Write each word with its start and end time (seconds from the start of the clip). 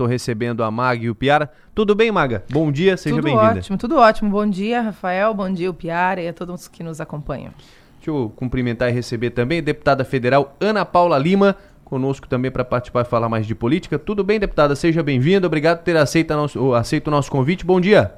estou 0.00 0.06
recebendo 0.06 0.64
a 0.64 0.70
Maga 0.70 1.04
e 1.04 1.10
o 1.10 1.14
Piara. 1.14 1.50
Tudo 1.74 1.94
bem, 1.94 2.10
Maga? 2.10 2.42
Bom 2.50 2.72
dia, 2.72 2.96
seja 2.96 3.20
bem-vinda. 3.20 3.48
Tudo 3.48 3.58
ótimo, 3.58 3.78
tudo 3.78 3.98
ótimo. 3.98 4.30
Bom 4.30 4.48
dia, 4.48 4.80
Rafael, 4.80 5.34
bom 5.34 5.52
dia, 5.52 5.68
o 5.68 5.74
Piara 5.74 6.22
e 6.22 6.28
a 6.28 6.32
todos 6.32 6.68
que 6.68 6.82
nos 6.82 7.00
acompanham. 7.00 7.52
Deixa 7.96 8.10
eu 8.10 8.32
cumprimentar 8.34 8.88
e 8.88 8.92
receber 8.92 9.30
também 9.30 9.58
a 9.58 9.62
deputada 9.62 10.02
federal 10.02 10.56
Ana 10.58 10.86
Paula 10.86 11.18
Lima, 11.18 11.54
conosco 11.84 12.26
também 12.26 12.50
para 12.50 12.64
participar 12.64 13.02
e 13.02 13.04
falar 13.04 13.28
mais 13.28 13.46
de 13.46 13.54
política. 13.54 13.98
Tudo 13.98 14.24
bem, 14.24 14.40
deputada? 14.40 14.74
Seja 14.74 15.02
bem-vinda. 15.02 15.46
Obrigado 15.46 15.78
por 15.78 15.84
ter 15.84 15.96
aceito, 15.98 16.32
nosso, 16.32 16.74
aceito 16.74 17.08
o 17.08 17.10
nosso 17.10 17.30
convite. 17.30 17.66
Bom 17.66 17.78
dia. 17.78 18.10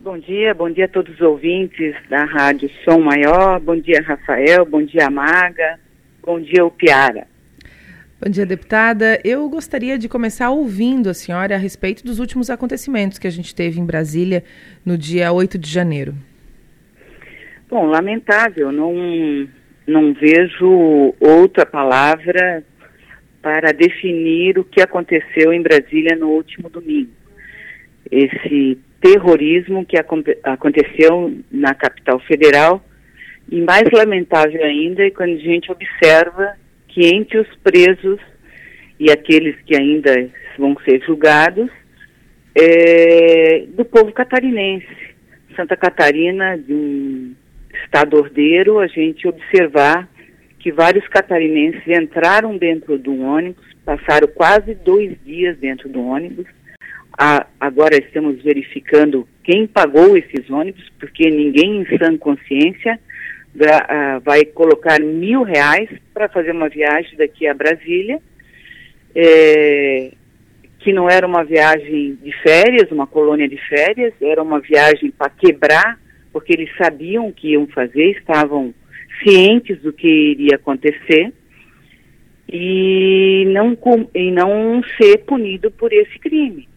Bom 0.00 0.18
dia, 0.18 0.54
bom 0.54 0.70
dia 0.70 0.84
a 0.84 0.88
todos 0.88 1.14
os 1.14 1.20
ouvintes 1.20 1.94
da 2.08 2.24
Rádio 2.24 2.70
Som 2.84 3.00
Maior. 3.00 3.58
Bom 3.60 3.76
dia, 3.76 4.02
Rafael. 4.06 4.64
Bom 4.64 4.82
dia, 4.82 5.10
Maga. 5.10 5.80
Bom 6.24 6.40
dia, 6.40 6.64
o 6.64 6.70
Piara. 6.70 7.31
Bom 8.24 8.30
dia, 8.30 8.46
deputada. 8.46 9.18
Eu 9.24 9.48
gostaria 9.48 9.98
de 9.98 10.08
começar 10.08 10.48
ouvindo 10.50 11.10
a 11.10 11.14
senhora 11.14 11.56
a 11.56 11.58
respeito 11.58 12.04
dos 12.04 12.20
últimos 12.20 12.50
acontecimentos 12.50 13.18
que 13.18 13.26
a 13.26 13.30
gente 13.32 13.52
teve 13.52 13.80
em 13.80 13.84
Brasília 13.84 14.44
no 14.86 14.96
dia 14.96 15.32
8 15.32 15.58
de 15.58 15.68
janeiro. 15.68 16.14
Bom, 17.68 17.84
lamentável. 17.86 18.70
Não, 18.70 18.94
não 19.88 20.14
vejo 20.14 21.12
outra 21.18 21.66
palavra 21.66 22.62
para 23.42 23.72
definir 23.72 24.56
o 24.56 24.62
que 24.62 24.80
aconteceu 24.80 25.52
em 25.52 25.60
Brasília 25.60 26.14
no 26.14 26.28
último 26.28 26.70
domingo. 26.70 27.10
Esse 28.08 28.78
terrorismo 29.00 29.84
que 29.84 29.96
aconteceu 30.44 31.36
na 31.50 31.74
capital 31.74 32.20
federal 32.20 32.84
e 33.50 33.60
mais 33.62 33.90
lamentável 33.92 34.62
ainda 34.62 35.04
é 35.04 35.10
quando 35.10 35.32
a 35.32 35.40
gente 35.40 35.72
observa 35.72 36.61
que 36.92 37.06
entre 37.06 37.38
os 37.38 37.48
presos 37.56 38.20
e 39.00 39.10
aqueles 39.10 39.56
que 39.62 39.74
ainda 39.74 40.30
vão 40.58 40.76
ser 40.84 41.02
julgados, 41.04 41.70
é, 42.54 43.64
do 43.68 43.84
povo 43.84 44.12
catarinense. 44.12 44.86
Santa 45.56 45.76
Catarina, 45.76 46.56
de 46.56 46.72
um 46.72 47.34
estado 47.84 48.16
ordeiro, 48.16 48.78
a 48.78 48.86
gente 48.86 49.26
observar 49.26 50.08
que 50.58 50.70
vários 50.70 51.06
catarinenses 51.08 51.82
entraram 51.86 52.56
dentro 52.56 52.96
do 52.98 53.20
ônibus, 53.20 53.64
passaram 53.84 54.28
quase 54.28 54.74
dois 54.74 55.16
dias 55.24 55.58
dentro 55.58 55.88
do 55.88 56.00
ônibus. 56.00 56.46
A, 57.18 57.46
agora 57.60 57.96
estamos 57.96 58.42
verificando 58.42 59.26
quem 59.42 59.66
pagou 59.66 60.16
esses 60.16 60.48
ônibus, 60.48 60.88
porque 60.98 61.28
ninguém 61.28 61.82
em 61.82 61.98
sã 61.98 62.16
consciência 62.16 62.98
vai, 63.54 63.68
uh, 63.68 64.20
vai 64.20 64.44
colocar 64.44 65.00
mil 65.00 65.42
reais 65.42 65.88
para 66.12 66.28
fazer 66.28 66.52
uma 66.52 66.68
viagem 66.68 67.16
daqui 67.16 67.46
a 67.46 67.54
Brasília, 67.54 68.20
é, 69.14 70.12
que 70.78 70.92
não 70.92 71.08
era 71.08 71.26
uma 71.26 71.44
viagem 71.44 72.18
de 72.22 72.32
férias, 72.42 72.90
uma 72.90 73.06
colônia 73.06 73.48
de 73.48 73.58
férias, 73.68 74.12
era 74.20 74.42
uma 74.42 74.60
viagem 74.60 75.10
para 75.10 75.30
quebrar, 75.30 76.00
porque 76.32 76.52
eles 76.52 76.70
sabiam 76.76 77.28
o 77.28 77.32
que 77.32 77.52
iam 77.52 77.66
fazer, 77.66 78.10
estavam 78.12 78.74
cientes 79.22 79.80
do 79.80 79.92
que 79.92 80.08
iria 80.08 80.56
acontecer 80.56 81.32
e 82.48 83.44
não, 83.48 83.76
e 84.14 84.30
não 84.30 84.82
ser 85.00 85.18
punido 85.18 85.70
por 85.70 85.92
esse 85.92 86.18
crime. 86.18 86.68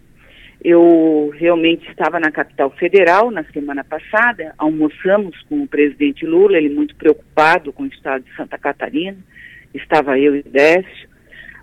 Eu 0.68 1.32
realmente 1.36 1.88
estava 1.92 2.20
na 2.20 2.32
capital 2.32 2.72
federal 2.72 3.30
na 3.30 3.44
semana 3.44 3.84
passada, 3.84 4.52
almoçamos 4.58 5.40
com 5.48 5.62
o 5.62 5.68
presidente 5.68 6.26
Lula, 6.26 6.58
ele 6.58 6.74
muito 6.74 6.96
preocupado 6.96 7.72
com 7.72 7.84
o 7.84 7.88
estado 7.88 8.24
de 8.24 8.36
Santa 8.36 8.58
Catarina, 8.58 9.16
estava 9.76 10.18
eu 10.18 10.36
e 10.36 10.42
Décio, 10.42 11.08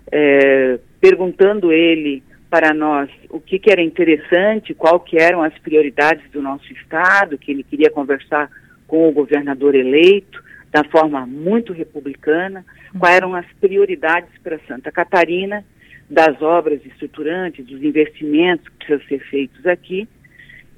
é, 0.09 0.79
perguntando 1.01 1.69
ele 1.69 2.23
para 2.49 2.73
nós 2.73 3.09
o 3.29 3.41
que, 3.41 3.59
que 3.59 3.69
era 3.69 3.81
interessante, 3.81 4.73
qual 4.73 5.03
eram 5.15 5.43
as 5.43 5.57
prioridades 5.59 6.23
do 6.31 6.41
nosso 6.41 6.71
estado, 6.71 7.37
que 7.37 7.51
ele 7.51 7.63
queria 7.63 7.89
conversar 7.89 8.49
com 8.87 9.09
o 9.09 9.11
governador 9.11 9.75
eleito, 9.75 10.41
da 10.71 10.85
forma 10.85 11.25
muito 11.25 11.73
republicana, 11.73 12.65
quais 12.97 13.17
eram 13.17 13.35
as 13.35 13.45
prioridades 13.59 14.29
para 14.41 14.59
Santa 14.65 14.93
Catarina, 14.93 15.65
das 16.13 16.39
obras 16.41 16.79
estruturantes, 16.85 17.65
dos 17.65 17.83
investimentos 17.83 18.67
que 18.69 18.77
precisam 18.77 19.07
ser 19.07 19.19
feitos 19.29 19.65
aqui. 19.65 20.07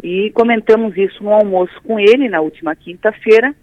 E 0.02 0.32
comentamos 0.32 0.96
isso 0.98 1.22
no 1.22 1.34
almoço 1.34 1.74
com 1.84 2.00
ele 2.00 2.30
na 2.30 2.40
última 2.40 2.76
quinta-feira. 2.76 3.54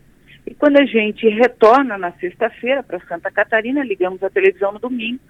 E 0.46 0.54
quando 0.54 0.78
a 0.78 0.84
gente 0.84 1.26
retorna 1.28 1.96
na 1.96 2.12
sexta-feira 2.12 2.82
para 2.82 3.00
Santa 3.00 3.30
Catarina, 3.30 3.82
ligamos 3.82 4.22
a 4.22 4.28
televisão 4.28 4.72
no 4.72 4.78
domingo 4.78 5.20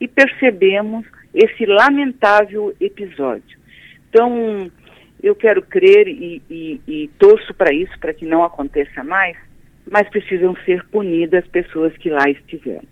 e 0.00 0.08
percebemos 0.08 1.04
esse 1.34 1.66
lamentável 1.66 2.74
episódio. 2.80 3.58
Então, 4.08 4.70
eu 5.22 5.34
quero 5.34 5.60
crer 5.60 6.08
e, 6.08 6.42
e, 6.50 6.80
e 6.88 7.10
torço 7.18 7.52
para 7.52 7.74
isso, 7.74 7.92
para 8.00 8.14
que 8.14 8.24
não 8.24 8.42
aconteça 8.42 9.04
mais, 9.04 9.36
mas 9.90 10.08
precisam 10.08 10.56
ser 10.64 10.82
punidas 10.86 11.44
as 11.44 11.50
pessoas 11.50 11.94
que 11.98 12.08
lá 12.08 12.24
estiveram. 12.28 12.88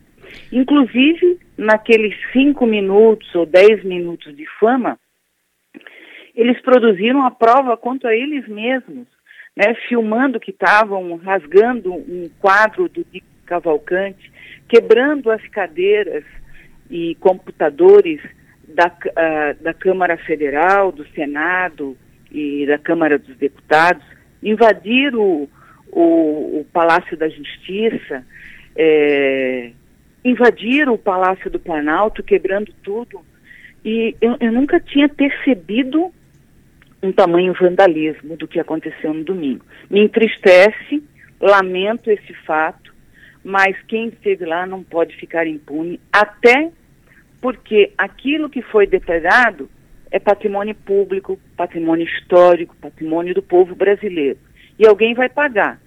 Inclusive, 0.53 1.39
naqueles 1.57 2.15
cinco 2.33 2.67
minutos 2.67 3.35
ou 3.35 3.45
dez 3.45 3.83
minutos 3.85 4.37
de 4.37 4.47
fama, 4.59 4.99
eles 6.35 6.61
produziram 6.61 7.25
a 7.25 7.31
prova 7.31 7.77
contra 7.77 8.15
eles 8.15 8.47
mesmos, 8.47 9.07
né, 9.57 9.75
filmando 9.89 10.39
que 10.39 10.53
estavam 10.53 11.17
rasgando 11.17 11.93
um 11.93 12.31
quadro 12.39 12.89
do 12.89 13.05
Dick 13.11 13.27
Cavalcante, 13.45 14.31
quebrando 14.69 15.31
as 15.31 15.45
cadeiras 15.49 16.25
e 16.91 17.17
computadores 17.17 18.21
da, 18.69 18.87
uh, 18.87 19.63
da 19.63 19.75
Câmara 19.75 20.17
Federal, 20.17 20.93
do 20.93 21.07
Senado 21.09 21.97
e 22.31 22.67
da 22.67 22.79
Câmara 22.79 23.19
dos 23.19 23.37
Deputados, 23.37 24.05
invadir 24.43 25.15
o, 25.17 25.49
o, 25.91 26.61
o 26.61 26.67
Palácio 26.73 27.17
da 27.17 27.29
Justiça, 27.29 28.25
é, 28.77 29.73
invadiram 30.25 30.95
o 30.95 30.99
Palácio 30.99 31.51
do 31.51 31.59
Planalto, 31.59 32.23
quebrando 32.23 32.73
tudo. 32.83 33.21
E 33.85 34.17
eu, 34.21 34.37
eu 34.41 34.53
nunca 34.53 34.81
tinha 34.81 35.09
percebido 35.09 36.13
um 37.03 37.13
tamanho 37.13 37.55
vandalismo 37.55 38.37
do 38.37 38.49
que 38.49 38.59
aconteceu 38.59 39.15
no 39.15 39.25
domingo. 39.25 39.65
Me 39.89 40.01
entristece, 40.01 41.03
lamento 41.41 42.11
esse 42.11 42.35
fato, 42.45 42.93
mas 43.45 43.77
quem 43.87 44.09
esteve 44.09 44.45
lá 44.45 44.67
não 44.67 44.83
pode 44.83 45.17
ficar 45.17 45.47
impune, 45.47 46.01
até 46.13 46.71
porque 47.41 47.93
aquilo 47.97 48.51
que 48.51 48.61
foi 48.63 48.87
depredado 48.87 49.71
é 50.11 50.19
patrimônio 50.19 50.75
público, 50.75 51.39
patrimônio 51.57 52.05
histórico, 52.05 52.75
patrimônio 52.81 53.35
do 53.35 53.43
povo 53.43 53.77
brasileiro. 53.77 54.39
E 54.79 54.87
alguém 54.87 55.15
vai 55.15 55.29
pagar 55.29 55.81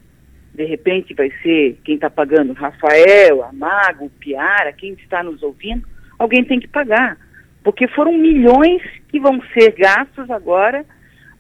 de 0.54 0.66
repente 0.66 1.14
vai 1.14 1.32
ser 1.42 1.80
quem 1.84 1.96
está 1.96 2.10
pagando, 2.10 2.54
Rafael, 2.54 3.44
Amago, 3.44 4.10
Piara, 4.20 4.74
quem 4.74 4.94
está 4.94 5.24
nos 5.24 5.42
ouvindo, 5.42 5.88
alguém 6.20 6.44
tem 6.44 6.60
que 6.60 6.68
pagar. 6.68 7.18
Porque 7.64 7.88
foram 7.88 8.18
milhões 8.18 8.82
que 9.08 9.20
vão 9.20 9.42
ser 9.54 9.72
gastos 9.72 10.30
agora 10.30 10.86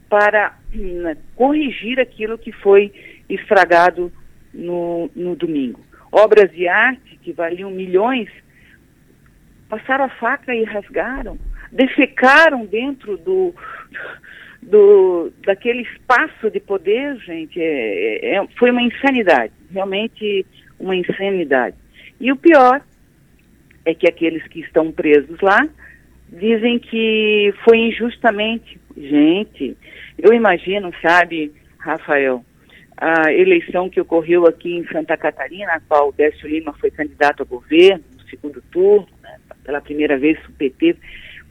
para 0.10 0.58
hum, 0.74 1.16
corrigir 1.36 2.00
aquilo 2.00 2.38
que 2.38 2.52
foi 2.52 2.94
estragado 3.30 4.12
no, 4.54 5.10
no 5.16 5.36
domingo. 5.36 5.80
Obras 6.12 6.52
de 6.52 6.68
arte 6.68 7.18
que 7.22 7.32
valiam 7.32 7.72
milhões 7.72 8.30
passaram 9.70 10.06
a 10.06 10.10
faca 10.10 10.54
e 10.54 10.64
rasgaram, 10.64 11.38
defecaram 11.72 12.66
dentro 12.66 13.18
do, 13.18 13.56
do, 14.62 15.32
daquele 15.46 15.82
espaço 15.82 16.50
de 16.50 16.60
poder, 16.60 17.18
gente, 17.18 17.60
é, 17.60 18.36
é, 18.36 18.48
foi 18.58 18.72
uma 18.72 18.82
insanidade, 18.82 19.54
realmente 19.72 20.46
uma 20.80 20.96
insanidade. 20.96 21.76
E 22.20 22.32
o 22.32 22.36
pior 22.36 22.82
é 23.86 23.94
que 23.94 24.08
aqueles 24.08 24.46
que 24.48 24.60
estão 24.60 24.92
presos 24.92 25.40
lá 25.42 25.68
dizem 26.30 26.80
que 26.80 27.54
foi 27.64 27.78
injustamente. 27.80 28.80
Gente, 28.96 29.76
eu 30.18 30.34
imagino, 30.34 30.92
sabe, 31.02 31.52
Rafael, 31.78 32.44
a 32.96 33.34
eleição 33.34 33.90
que 33.90 34.00
ocorreu 34.00 34.46
aqui 34.46 34.78
em 34.78 34.86
Santa 34.88 35.18
Catarina, 35.18 35.74
a 35.74 35.80
qual 35.80 36.12
Décio 36.12 36.48
Lima 36.48 36.74
foi 36.74 36.92
candidato 36.92 37.42
a 37.42 37.46
governo 37.46 38.04
no 38.16 38.24
segundo 38.30 38.62
turno, 38.72 39.08
né, 39.24 39.38
pela 39.64 39.82
primeira 39.82 40.18
vez 40.18 40.38
o 40.48 40.52
PT 40.52 40.96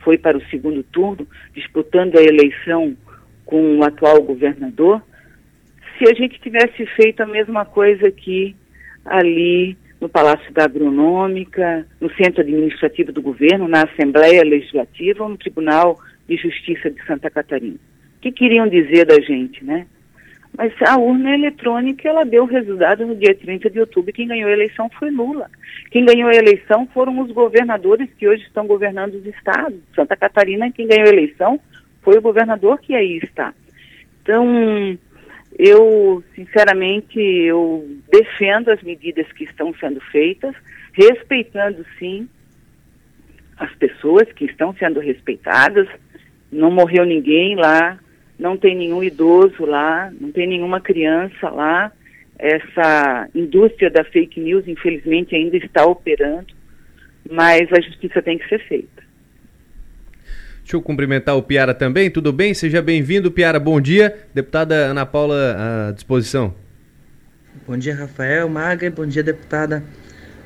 foi 0.01 0.19
para 0.19 0.37
o 0.37 0.45
segundo 0.47 0.83
turno, 0.83 1.27
disputando 1.55 2.17
a 2.19 2.23
eleição 2.23 2.97
com 3.45 3.79
o 3.79 3.85
atual 3.85 4.23
governador, 4.23 5.03
se 5.99 6.11
a 6.11 6.15
gente 6.15 6.41
tivesse 6.41 6.87
feito 6.97 7.21
a 7.21 7.27
mesma 7.27 7.65
coisa 7.65 8.09
aqui, 8.09 8.57
ali 9.05 9.77
no 10.01 10.09
Palácio 10.09 10.51
da 10.53 10.65
Agronômica, 10.65 11.87
no 12.01 12.11
Centro 12.15 12.41
Administrativo 12.41 13.13
do 13.13 13.21
Governo, 13.21 13.69
na 13.69 13.83
Assembleia 13.83 14.43
Legislativa 14.43 15.23
ou 15.23 15.29
no 15.29 15.37
Tribunal 15.37 15.99
de 16.27 16.37
Justiça 16.37 16.91
de 16.91 17.05
Santa 17.05 17.31
Catarina. 17.31 17.77
O 18.17 18.21
que 18.21 18.33
queriam 18.33 18.67
dizer 18.67 19.05
da 19.05 19.21
gente, 19.21 19.63
né? 19.63 19.87
Mas 20.61 20.75
a 20.83 20.99
urna 20.99 21.33
eletrônica, 21.33 22.07
ela 22.07 22.23
deu 22.23 22.45
resultado 22.45 23.07
no 23.07 23.17
dia 23.17 23.35
30 23.35 23.71
de 23.71 23.81
outubro. 23.81 24.13
Quem 24.13 24.29
ganhou 24.29 24.51
a 24.51 24.53
eleição 24.53 24.91
foi 24.91 25.11
Lula. 25.11 25.51
Quem 25.91 26.05
ganhou 26.05 26.29
a 26.29 26.35
eleição 26.35 26.87
foram 26.93 27.19
os 27.19 27.33
governadores 27.33 28.11
que 28.19 28.29
hoje 28.29 28.43
estão 28.43 28.67
governando 28.67 29.15
os 29.15 29.25
estados. 29.25 29.81
Santa 29.97 30.15
Catarina, 30.19 30.71
quem 30.71 30.87
ganhou 30.87 31.07
a 31.07 31.13
eleição 31.13 31.59
foi 32.03 32.19
o 32.19 32.21
governador 32.21 32.79
que 32.79 32.95
aí 32.95 33.21
está. 33.25 33.55
Então, 34.23 34.99
eu, 35.59 36.23
sinceramente, 36.35 37.19
eu 37.19 37.89
defendo 38.13 38.69
as 38.69 38.83
medidas 38.83 39.33
que 39.33 39.45
estão 39.45 39.73
sendo 39.81 39.99
feitas, 40.13 40.55
respeitando, 40.93 41.87
sim, 41.99 42.29
as 43.57 43.75
pessoas 43.77 44.31
que 44.33 44.45
estão 44.45 44.75
sendo 44.75 45.01
respeitadas. 45.01 45.89
Não 46.53 46.71
morreu 46.71 47.07
ninguém 47.07 47.57
lá, 47.57 47.99
não 48.41 48.57
tem 48.57 48.75
nenhum 48.75 49.05
idoso 49.05 49.67
lá, 49.67 50.11
não 50.19 50.33
tem 50.33 50.49
nenhuma 50.49 50.81
criança 50.81 51.51
lá. 51.51 51.93
Essa 52.39 53.29
indústria 53.35 53.91
da 53.91 54.03
fake 54.03 54.41
news, 54.41 54.67
infelizmente, 54.67 55.37
ainda 55.37 55.59
está 55.59 55.85
operando, 55.85 56.47
mas 57.31 57.71
a 57.71 57.81
justiça 57.81 58.23
tem 58.23 58.39
que 58.39 58.49
ser 58.49 58.59
feita. 58.67 59.03
Deixa 60.63 60.75
eu 60.75 60.81
cumprimentar 60.81 61.37
o 61.37 61.43
Piara 61.43 61.75
também. 61.75 62.11
Tudo 62.11 62.33
bem? 62.33 62.55
Seja 62.55 62.81
bem-vindo, 62.81 63.31
Piara. 63.31 63.61
Bom 63.61 63.79
dia. 63.79 64.17
Deputada 64.33 64.75
Ana 64.75 65.05
Paula 65.05 65.89
à 65.89 65.93
disposição. 65.93 66.55
Bom 67.67 67.77
dia, 67.77 67.95
Rafael 67.95 68.49
Magra. 68.49 68.91
Bom 68.91 69.05
dia, 69.05 69.23
deputada 69.23 69.83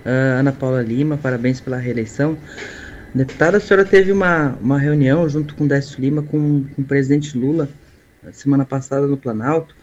uh, 0.05 0.41
Ana 0.41 0.51
Paula 0.51 0.83
Lima. 0.83 1.17
Parabéns 1.17 1.61
pela 1.61 1.77
reeleição. 1.77 2.37
Deputada, 3.15 3.59
a 3.59 3.61
senhora 3.61 3.85
teve 3.85 4.11
uma, 4.11 4.59
uma 4.61 4.81
reunião 4.81 5.29
junto 5.29 5.55
com 5.55 5.69
Décio 5.69 6.01
Lima 6.01 6.23
com, 6.23 6.65
com 6.75 6.83
o 6.83 6.85
presidente 6.85 7.39
Lula 7.39 7.69
semana 8.33 8.65
passada 8.65 9.07
no 9.07 9.17
Planalto. 9.17 9.75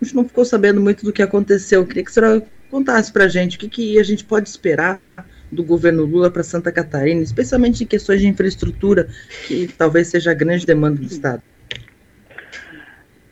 A 0.00 0.04
gente 0.04 0.14
não 0.14 0.24
ficou 0.24 0.44
sabendo 0.44 0.80
muito 0.80 1.04
do 1.04 1.12
que 1.12 1.22
aconteceu. 1.22 1.80
Eu 1.80 1.86
queria 1.86 2.04
que 2.04 2.10
a 2.10 2.12
senhora 2.12 2.42
contasse 2.70 3.12
para 3.12 3.24
a 3.24 3.28
gente 3.28 3.56
o 3.56 3.60
que, 3.60 3.68
que 3.68 3.98
a 3.98 4.02
gente 4.02 4.24
pode 4.24 4.48
esperar 4.48 5.00
do 5.50 5.62
governo 5.62 6.04
Lula 6.04 6.30
para 6.30 6.42
Santa 6.42 6.72
Catarina, 6.72 7.22
especialmente 7.22 7.84
em 7.84 7.86
questões 7.86 8.20
de 8.20 8.26
infraestrutura, 8.26 9.08
que 9.46 9.68
talvez 9.68 10.08
seja 10.08 10.32
a 10.32 10.34
grande 10.34 10.66
demanda 10.66 10.98
do 10.98 11.06
Estado. 11.06 11.42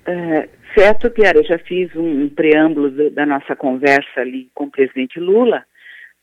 É, 0.06 0.49
certo, 0.75 1.11
Pierre, 1.11 1.39
eu 1.39 1.45
já 1.45 1.59
fiz 1.59 1.95
um, 1.97 2.25
um 2.25 2.29
preâmbulo 2.29 2.91
do, 2.91 3.11
da 3.11 3.27
nossa 3.27 3.56
conversa 3.56 4.21
ali 4.21 4.49
com 4.55 4.65
o 4.65 4.71
presidente 4.71 5.19
Lula, 5.19 5.65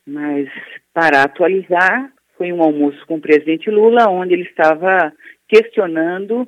mas 0.05 0.47
para 0.93 1.23
atualizar, 1.23 2.11
foi 2.37 2.51
um 2.51 2.61
almoço 2.61 3.05
com 3.05 3.15
o 3.15 3.21
presidente 3.21 3.69
Lula, 3.69 4.09
onde 4.09 4.33
ele 4.33 4.43
estava 4.43 5.11
questionando 5.47 6.47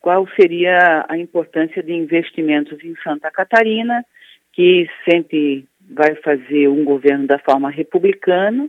qual 0.00 0.26
seria 0.34 1.04
a 1.08 1.16
importância 1.18 1.82
de 1.82 1.92
investimentos 1.92 2.82
em 2.82 2.94
Santa 3.04 3.30
Catarina, 3.30 4.04
que 4.52 4.88
sempre 5.08 5.66
vai 5.90 6.14
fazer 6.16 6.68
um 6.68 6.84
governo 6.84 7.26
da 7.26 7.38
forma 7.38 7.70
republicana 7.70 8.68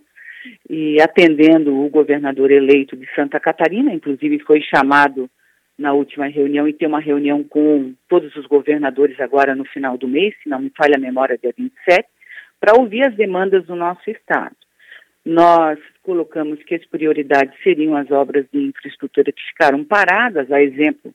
e 0.69 0.99
atendendo 1.01 1.79
o 1.79 1.89
governador 1.89 2.51
eleito 2.51 2.97
de 2.97 3.07
Santa 3.15 3.39
Catarina, 3.39 3.93
inclusive 3.93 4.39
foi 4.39 4.61
chamado 4.61 5.29
na 5.77 5.93
última 5.93 6.27
reunião 6.27 6.67
e 6.67 6.73
tem 6.73 6.87
uma 6.87 6.99
reunião 6.99 7.43
com 7.43 7.93
todos 8.09 8.35
os 8.35 8.45
governadores 8.45 9.19
agora 9.19 9.55
no 9.55 9.65
final 9.65 9.97
do 9.97 10.07
mês, 10.07 10.35
se 10.43 10.49
não 10.49 10.59
me 10.59 10.71
falha 10.75 10.95
a 10.97 10.99
memória, 10.99 11.37
dia 11.41 11.53
27, 11.57 12.07
para 12.59 12.79
ouvir 12.79 13.03
as 13.03 13.15
demandas 13.15 13.65
do 13.65 13.75
nosso 13.75 14.09
estado. 14.09 14.55
Nós 15.25 15.79
colocamos 16.03 16.61
que 16.63 16.75
as 16.75 16.85
prioridades 16.85 17.55
seriam 17.63 17.95
as 17.95 18.09
obras 18.11 18.45
de 18.51 18.59
infraestrutura 18.59 19.31
que 19.31 19.41
ficaram 19.43 19.83
paradas, 19.83 20.51
a 20.51 20.61
exemplo 20.61 21.13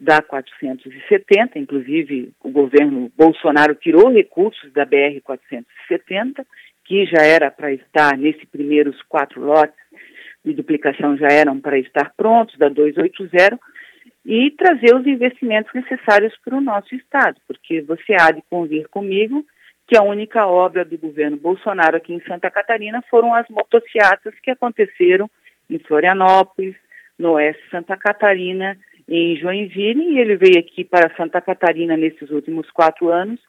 da 0.00 0.22
470, 0.22 1.58
inclusive 1.58 2.32
o 2.40 2.50
governo 2.50 3.10
Bolsonaro 3.16 3.74
tirou 3.74 4.10
recursos 4.10 4.72
da 4.72 4.84
BR 4.84 5.20
470, 5.22 6.46
que 6.84 7.04
já 7.06 7.22
era 7.22 7.50
para 7.50 7.72
estar 7.72 8.16
nesses 8.16 8.44
primeiros 8.44 9.00
quatro 9.02 9.40
lotes 9.40 9.76
de 10.44 10.54
duplicação 10.54 11.16
já 11.16 11.28
eram 11.28 11.60
para 11.60 11.78
estar 11.78 12.12
prontos, 12.16 12.56
da 12.56 12.68
280, 12.68 13.58
e 14.24 14.50
trazer 14.52 14.94
os 14.94 15.06
investimentos 15.06 15.72
necessários 15.74 16.34
para 16.44 16.56
o 16.56 16.60
nosso 16.60 16.94
estado, 16.94 17.40
porque 17.46 17.80
você 17.82 18.14
há 18.18 18.30
de 18.30 18.42
convir 18.48 18.88
comigo 18.88 19.44
que 19.86 19.96
a 19.96 20.02
única 20.02 20.46
obra 20.46 20.84
do 20.84 20.98
governo 20.98 21.36
Bolsonaro 21.36 21.96
aqui 21.96 22.12
em 22.12 22.20
Santa 22.20 22.50
Catarina 22.50 23.02
foram 23.10 23.34
as 23.34 23.48
motocicletas 23.48 24.34
que 24.42 24.50
aconteceram 24.50 25.30
em 25.68 25.78
Florianópolis, 25.78 26.76
no 27.18 27.32
oeste 27.32 27.62
Santa 27.70 27.96
Catarina 27.96 28.78
em 29.08 29.36
Joinville 29.36 30.02
e 30.02 30.18
ele 30.18 30.36
veio 30.36 30.58
aqui 30.58 30.84
para 30.84 31.14
Santa 31.16 31.40
Catarina 31.40 31.96
nesses 31.96 32.30
últimos 32.30 32.70
quatro 32.70 33.08
anos 33.08 33.40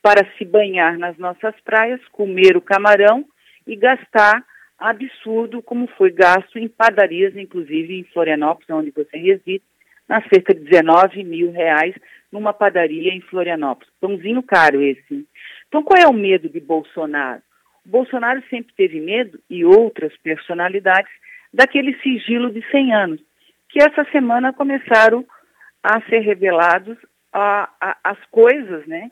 para 0.00 0.24
se 0.36 0.44
banhar 0.44 0.96
nas 0.96 1.18
nossas 1.18 1.54
praias, 1.64 2.00
comer 2.12 2.56
o 2.56 2.60
camarão 2.60 3.24
e 3.66 3.74
gastar 3.74 4.44
absurdo 4.78 5.60
como 5.60 5.88
foi 5.88 6.12
gasto 6.12 6.56
em 6.56 6.68
padarias, 6.68 7.36
inclusive 7.36 7.98
em 7.98 8.04
Florianópolis, 8.04 8.70
onde 8.70 8.92
você 8.92 9.18
reside, 9.18 9.62
na 10.08 10.22
cerca 10.22 10.54
de 10.54 10.60
19 10.60 11.24
mil 11.24 11.50
reais 11.50 11.94
numa 12.30 12.52
padaria 12.52 13.12
em 13.12 13.20
Florianópolis. 13.20 13.92
Pãozinho 14.00 14.42
caro 14.42 14.80
esse. 14.80 15.26
Então 15.66 15.82
qual 15.82 16.00
é 16.00 16.06
o 16.06 16.12
medo 16.12 16.48
de 16.48 16.60
Bolsonaro? 16.60 17.42
O 17.84 17.88
Bolsonaro 17.88 18.42
sempre 18.48 18.72
teve 18.76 19.00
medo, 19.00 19.40
e 19.50 19.64
outras 19.64 20.16
personalidades, 20.18 21.10
daquele 21.52 21.98
sigilo 22.00 22.52
de 22.52 22.62
100 22.70 22.94
anos 22.94 23.27
que 23.68 23.80
essa 23.80 24.04
semana 24.10 24.52
começaram 24.52 25.24
a 25.82 26.00
ser 26.02 26.20
revelados 26.20 26.96
a, 27.32 27.70
a, 27.80 27.96
as 28.04 28.18
coisas 28.30 28.86
né, 28.86 29.10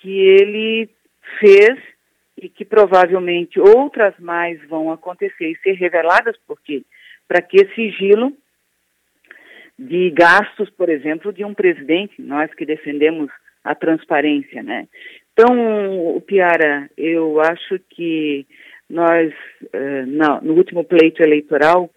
que 0.00 0.10
ele 0.10 0.88
fez 1.40 1.78
e 2.36 2.48
que 2.48 2.64
provavelmente 2.64 3.58
outras 3.58 4.14
mais 4.18 4.62
vão 4.68 4.92
acontecer 4.92 5.50
e 5.50 5.58
ser 5.58 5.72
reveladas, 5.72 6.36
porque 6.46 6.82
para 7.26 7.40
que 7.40 7.66
sigilo 7.74 8.32
de 9.78 10.10
gastos, 10.10 10.70
por 10.70 10.88
exemplo, 10.88 11.32
de 11.32 11.44
um 11.44 11.54
presidente, 11.54 12.20
nós 12.20 12.52
que 12.54 12.64
defendemos 12.64 13.30
a 13.64 13.74
transparência, 13.74 14.62
né? 14.62 14.86
Então, 15.32 16.22
Piara, 16.26 16.88
eu 16.96 17.40
acho 17.40 17.78
que 17.90 18.46
nós, 18.88 19.34
eh, 19.72 20.04
no 20.06 20.54
último 20.54 20.84
pleito 20.84 21.22
eleitoral, 21.22 21.90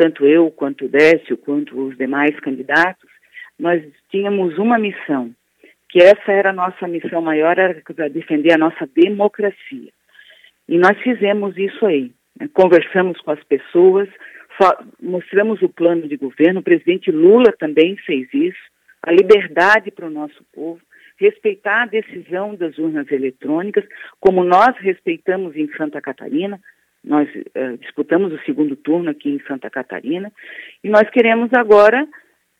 tanto 0.00 0.26
eu 0.26 0.50
quanto 0.50 0.86
o 0.86 0.88
Décio, 0.88 1.36
quanto 1.36 1.78
os 1.78 1.94
demais 1.98 2.34
candidatos, 2.40 3.10
nós 3.58 3.82
tínhamos 4.10 4.56
uma 4.56 4.78
missão, 4.78 5.30
que 5.90 5.98
essa 6.02 6.32
era 6.32 6.48
a 6.48 6.54
nossa 6.54 6.88
missão 6.88 7.20
maior, 7.20 7.58
era 7.58 7.82
defender 8.08 8.54
a 8.54 8.58
nossa 8.58 8.88
democracia. 8.96 9.90
E 10.66 10.78
nós 10.78 10.98
fizemos 11.02 11.54
isso 11.58 11.84
aí. 11.84 12.12
Né? 12.40 12.48
Conversamos 12.54 13.20
com 13.20 13.30
as 13.30 13.44
pessoas, 13.44 14.08
mostramos 15.02 15.60
o 15.60 15.68
plano 15.68 16.08
de 16.08 16.16
governo, 16.16 16.60
o 16.60 16.64
presidente 16.64 17.10
Lula 17.10 17.52
também 17.58 17.94
fez 17.96 18.26
isso, 18.32 18.70
a 19.02 19.12
liberdade 19.12 19.90
para 19.90 20.06
o 20.06 20.10
nosso 20.10 20.42
povo, 20.54 20.80
respeitar 21.18 21.82
a 21.82 21.86
decisão 21.86 22.54
das 22.54 22.78
urnas 22.78 23.10
eletrônicas, 23.12 23.84
como 24.18 24.42
nós 24.44 24.74
respeitamos 24.78 25.54
em 25.56 25.70
Santa 25.76 26.00
Catarina, 26.00 26.58
nós 27.04 27.28
uh, 27.28 27.78
disputamos 27.78 28.32
o 28.32 28.38
segundo 28.44 28.76
turno 28.76 29.10
aqui 29.10 29.30
em 29.30 29.42
Santa 29.46 29.70
Catarina 29.70 30.30
e 30.84 30.88
nós 30.88 31.08
queremos 31.10 31.52
agora 31.52 32.06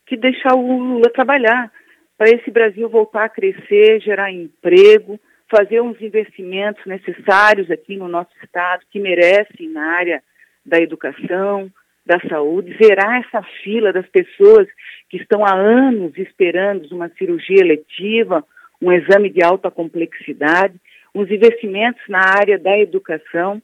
que 0.06 0.16
deixar 0.16 0.54
o 0.54 0.78
Lula 0.78 1.10
trabalhar 1.12 1.70
para 2.16 2.30
esse 2.30 2.50
Brasil 2.50 2.88
voltar 2.88 3.24
a 3.24 3.28
crescer, 3.28 4.00
gerar 4.00 4.30
emprego, 4.32 5.18
fazer 5.48 5.80
uns 5.80 6.00
investimentos 6.00 6.84
necessários 6.86 7.70
aqui 7.70 7.96
no 7.96 8.08
nosso 8.08 8.30
estado 8.42 8.84
que 8.90 9.00
merecem 9.00 9.68
na 9.68 9.84
área 9.92 10.22
da 10.64 10.78
educação, 10.78 11.70
da 12.04 12.18
saúde, 12.28 12.76
zerar 12.82 13.20
essa 13.20 13.42
fila 13.62 13.92
das 13.92 14.06
pessoas 14.08 14.66
que 15.08 15.16
estão 15.16 15.44
há 15.44 15.54
anos 15.54 16.16
esperando 16.16 16.86
uma 16.92 17.08
cirurgia 17.10 17.60
eletiva, 17.60 18.44
um 18.80 18.90
exame 18.90 19.30
de 19.30 19.42
alta 19.42 19.70
complexidade, 19.70 20.74
uns 21.14 21.30
investimentos 21.30 22.02
na 22.08 22.20
área 22.20 22.58
da 22.58 22.78
educação 22.78 23.62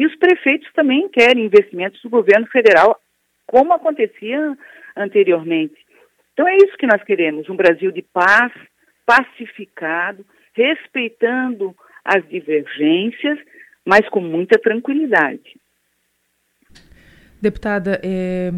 e 0.00 0.06
os 0.06 0.16
prefeitos 0.16 0.72
também 0.72 1.10
querem 1.10 1.44
investimentos 1.44 2.00
do 2.00 2.08
governo 2.08 2.46
federal, 2.46 2.98
como 3.46 3.74
acontecia 3.74 4.56
anteriormente. 4.96 5.76
Então 6.32 6.48
é 6.48 6.56
isso 6.56 6.74
que 6.78 6.86
nós 6.86 7.04
queremos: 7.04 7.50
um 7.50 7.54
Brasil 7.54 7.92
de 7.92 8.00
paz, 8.00 8.50
pacificado, 9.04 10.24
respeitando 10.54 11.76
as 12.02 12.26
divergências, 12.30 13.38
mas 13.84 14.08
com 14.08 14.22
muita 14.22 14.58
tranquilidade. 14.58 15.60
Deputada, 17.42 18.00
é, 18.02 18.50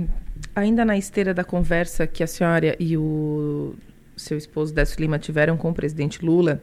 ainda 0.55 0.85
na 0.85 0.97
esteira 0.97 1.35
da 1.35 1.43
conversa 1.43 2.07
que 2.07 2.23
a 2.23 2.27
senhora 2.29 2.77
e 2.79 2.97
o 2.97 3.75
seu 4.17 4.39
esposo 4.39 4.73
Décio 4.73 5.01
Lima 5.01 5.19
tiveram 5.19 5.57
com 5.57 5.71
o 5.71 5.75
presidente 5.75 6.25
Lula, 6.25 6.63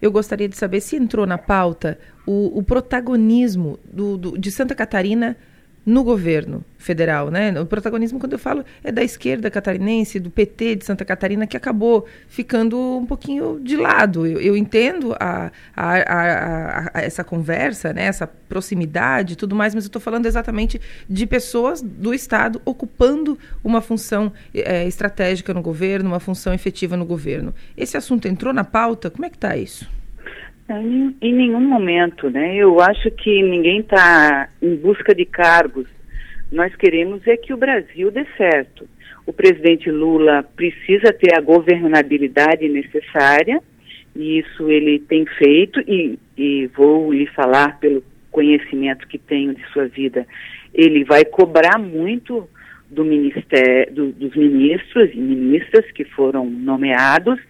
eu 0.00 0.10
gostaria 0.10 0.48
de 0.48 0.56
saber 0.56 0.80
se 0.80 0.96
entrou 0.96 1.26
na 1.26 1.38
pauta 1.38 1.98
o, 2.26 2.58
o 2.58 2.62
protagonismo 2.62 3.78
do, 3.84 4.16
do, 4.16 4.38
de 4.38 4.50
Santa 4.50 4.74
Catarina 4.74 5.36
no 5.86 6.02
governo 6.02 6.64
federal, 6.76 7.30
né? 7.30 7.58
O 7.60 7.64
protagonismo, 7.64 8.18
quando 8.18 8.32
eu 8.32 8.38
falo, 8.40 8.64
é 8.82 8.90
da 8.90 9.04
esquerda 9.04 9.48
catarinense, 9.48 10.18
do 10.18 10.30
PT 10.30 10.76
de 10.76 10.84
Santa 10.84 11.04
Catarina, 11.04 11.46
que 11.46 11.56
acabou 11.56 12.06
ficando 12.28 12.76
um 12.98 13.06
pouquinho 13.06 13.60
de 13.62 13.76
lado. 13.76 14.26
Eu, 14.26 14.40
eu 14.40 14.56
entendo 14.56 15.14
a, 15.20 15.52
a, 15.76 15.94
a, 15.94 16.90
a, 16.92 17.00
essa 17.00 17.22
conversa, 17.22 17.92
né? 17.92 18.04
essa 18.06 18.26
proximidade 18.26 19.34
e 19.34 19.36
tudo 19.36 19.54
mais, 19.54 19.76
mas 19.76 19.84
eu 19.84 19.88
estou 19.88 20.02
falando 20.02 20.26
exatamente 20.26 20.80
de 21.08 21.24
pessoas 21.24 21.80
do 21.80 22.12
Estado 22.12 22.60
ocupando 22.64 23.38
uma 23.62 23.80
função 23.80 24.32
é, 24.52 24.86
estratégica 24.88 25.54
no 25.54 25.62
governo, 25.62 26.10
uma 26.10 26.20
função 26.20 26.52
efetiva 26.52 26.96
no 26.96 27.04
governo. 27.04 27.54
Esse 27.76 27.96
assunto 27.96 28.26
entrou 28.26 28.52
na 28.52 28.64
pauta? 28.64 29.08
Como 29.08 29.24
é 29.24 29.30
que 29.30 29.36
está 29.36 29.56
isso? 29.56 29.88
Em, 30.68 31.16
em 31.20 31.32
nenhum 31.32 31.60
momento, 31.60 32.28
né? 32.28 32.56
Eu 32.56 32.80
acho 32.80 33.10
que 33.10 33.42
ninguém 33.42 33.80
está 33.80 34.48
em 34.60 34.74
busca 34.76 35.14
de 35.14 35.24
cargos 35.24 35.86
nós 36.50 36.74
queremos 36.76 37.26
é 37.26 37.36
que 37.36 37.52
o 37.52 37.56
Brasil 37.56 38.10
dê 38.10 38.24
certo. 38.36 38.88
O 39.26 39.32
presidente 39.32 39.90
Lula 39.90 40.44
precisa 40.54 41.12
ter 41.12 41.34
a 41.36 41.40
governabilidade 41.40 42.68
necessária, 42.68 43.60
e 44.14 44.38
isso 44.38 44.70
ele 44.70 45.00
tem 45.00 45.26
feito, 45.26 45.80
e, 45.80 46.18
e 46.36 46.66
vou 46.68 47.12
lhe 47.12 47.26
falar 47.26 47.78
pelo 47.80 48.02
conhecimento 48.30 49.08
que 49.08 49.18
tenho 49.18 49.54
de 49.54 49.66
sua 49.72 49.86
vida, 49.88 50.26
ele 50.72 51.04
vai 51.04 51.24
cobrar 51.24 51.78
muito 51.78 52.48
do 52.88 53.04
ministério, 53.04 53.92
do, 53.92 54.12
dos 54.12 54.36
ministros 54.36 55.10
e 55.12 55.18
ministras 55.18 55.90
que 55.90 56.04
foram 56.04 56.48
nomeados, 56.48 57.40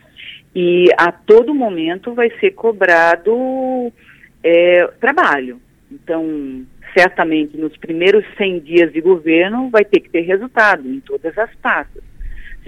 e 0.59 0.87
a 0.97 1.13
todo 1.13 1.55
momento 1.55 2.15
vai 2.15 2.31
ser 2.41 2.53
cobrado 2.53 3.93
é, 4.43 4.87
trabalho. 4.99 5.61
Então, 5.93 6.65
certamente 6.97 7.59
nos 7.59 7.77
primeiros 7.77 8.25
100 8.39 8.61
dias 8.61 8.91
de 8.91 9.03
governo 9.03 9.69
vai 9.69 9.85
ter 9.85 10.01
que 10.01 10.09
ter 10.09 10.23
resultado 10.23 10.89
em 10.89 10.99
todas 11.01 11.37
as 11.37 11.55
pastas. 11.57 12.03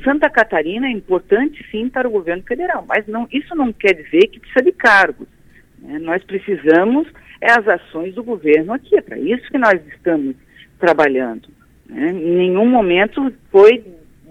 Santa 0.04 0.28
Catarina 0.28 0.86
é 0.86 0.90
importante 0.90 1.64
sim 1.70 1.88
para 1.88 2.06
o 2.06 2.10
governo 2.10 2.42
federal, 2.42 2.84
mas 2.86 3.06
não, 3.06 3.26
isso 3.32 3.54
não 3.54 3.72
quer 3.72 3.94
dizer 3.94 4.28
que 4.28 4.38
precisa 4.38 4.62
de 4.62 4.72
cargos. 4.72 5.26
Né? 5.78 5.98
Nós 5.98 6.22
precisamos 6.24 7.08
é 7.40 7.52
as 7.52 7.66
ações 7.66 8.14
do 8.14 8.22
governo 8.22 8.74
aqui, 8.74 8.98
é 8.98 9.00
para 9.00 9.18
isso 9.18 9.50
que 9.50 9.56
nós 9.56 9.80
estamos 9.86 10.36
trabalhando. 10.78 11.48
Né? 11.86 12.10
Em 12.10 12.36
nenhum 12.36 12.68
momento 12.68 13.32
foi 13.50 13.82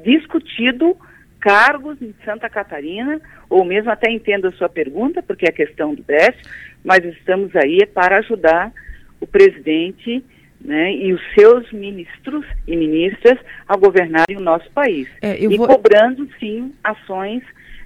discutido 0.05 0.95
cargos 1.47 2.01
em 2.01 2.13
Santa 2.25 2.49
Catarina, 2.49 3.21
ou 3.49 3.63
mesmo 3.63 3.89
até 3.89 4.11
entendo 4.11 4.49
a 4.49 4.51
sua 4.51 4.67
pergunta, 4.67 5.23
porque 5.23 5.45
é 5.45 5.49
a 5.49 5.53
questão 5.53 5.95
do 5.95 6.03
déficit, 6.03 6.45
mas 6.83 7.05
estamos 7.05 7.55
aí 7.55 7.85
para 7.85 8.17
ajudar 8.17 8.73
o 9.21 9.25
presidente 9.25 10.21
né, 10.59 10.93
e 10.93 11.13
os 11.13 11.21
seus 11.33 11.71
ministros 11.71 12.45
e 12.67 12.75
ministras 12.75 13.39
a 13.65 13.77
governarem 13.77 14.35
o 14.35 14.41
nosso 14.41 14.69
país. 14.71 15.07
É, 15.21 15.41
e 15.41 15.47
vou... 15.55 15.67
cobrando, 15.67 16.27
sim, 16.37 16.73
ações 16.83 17.41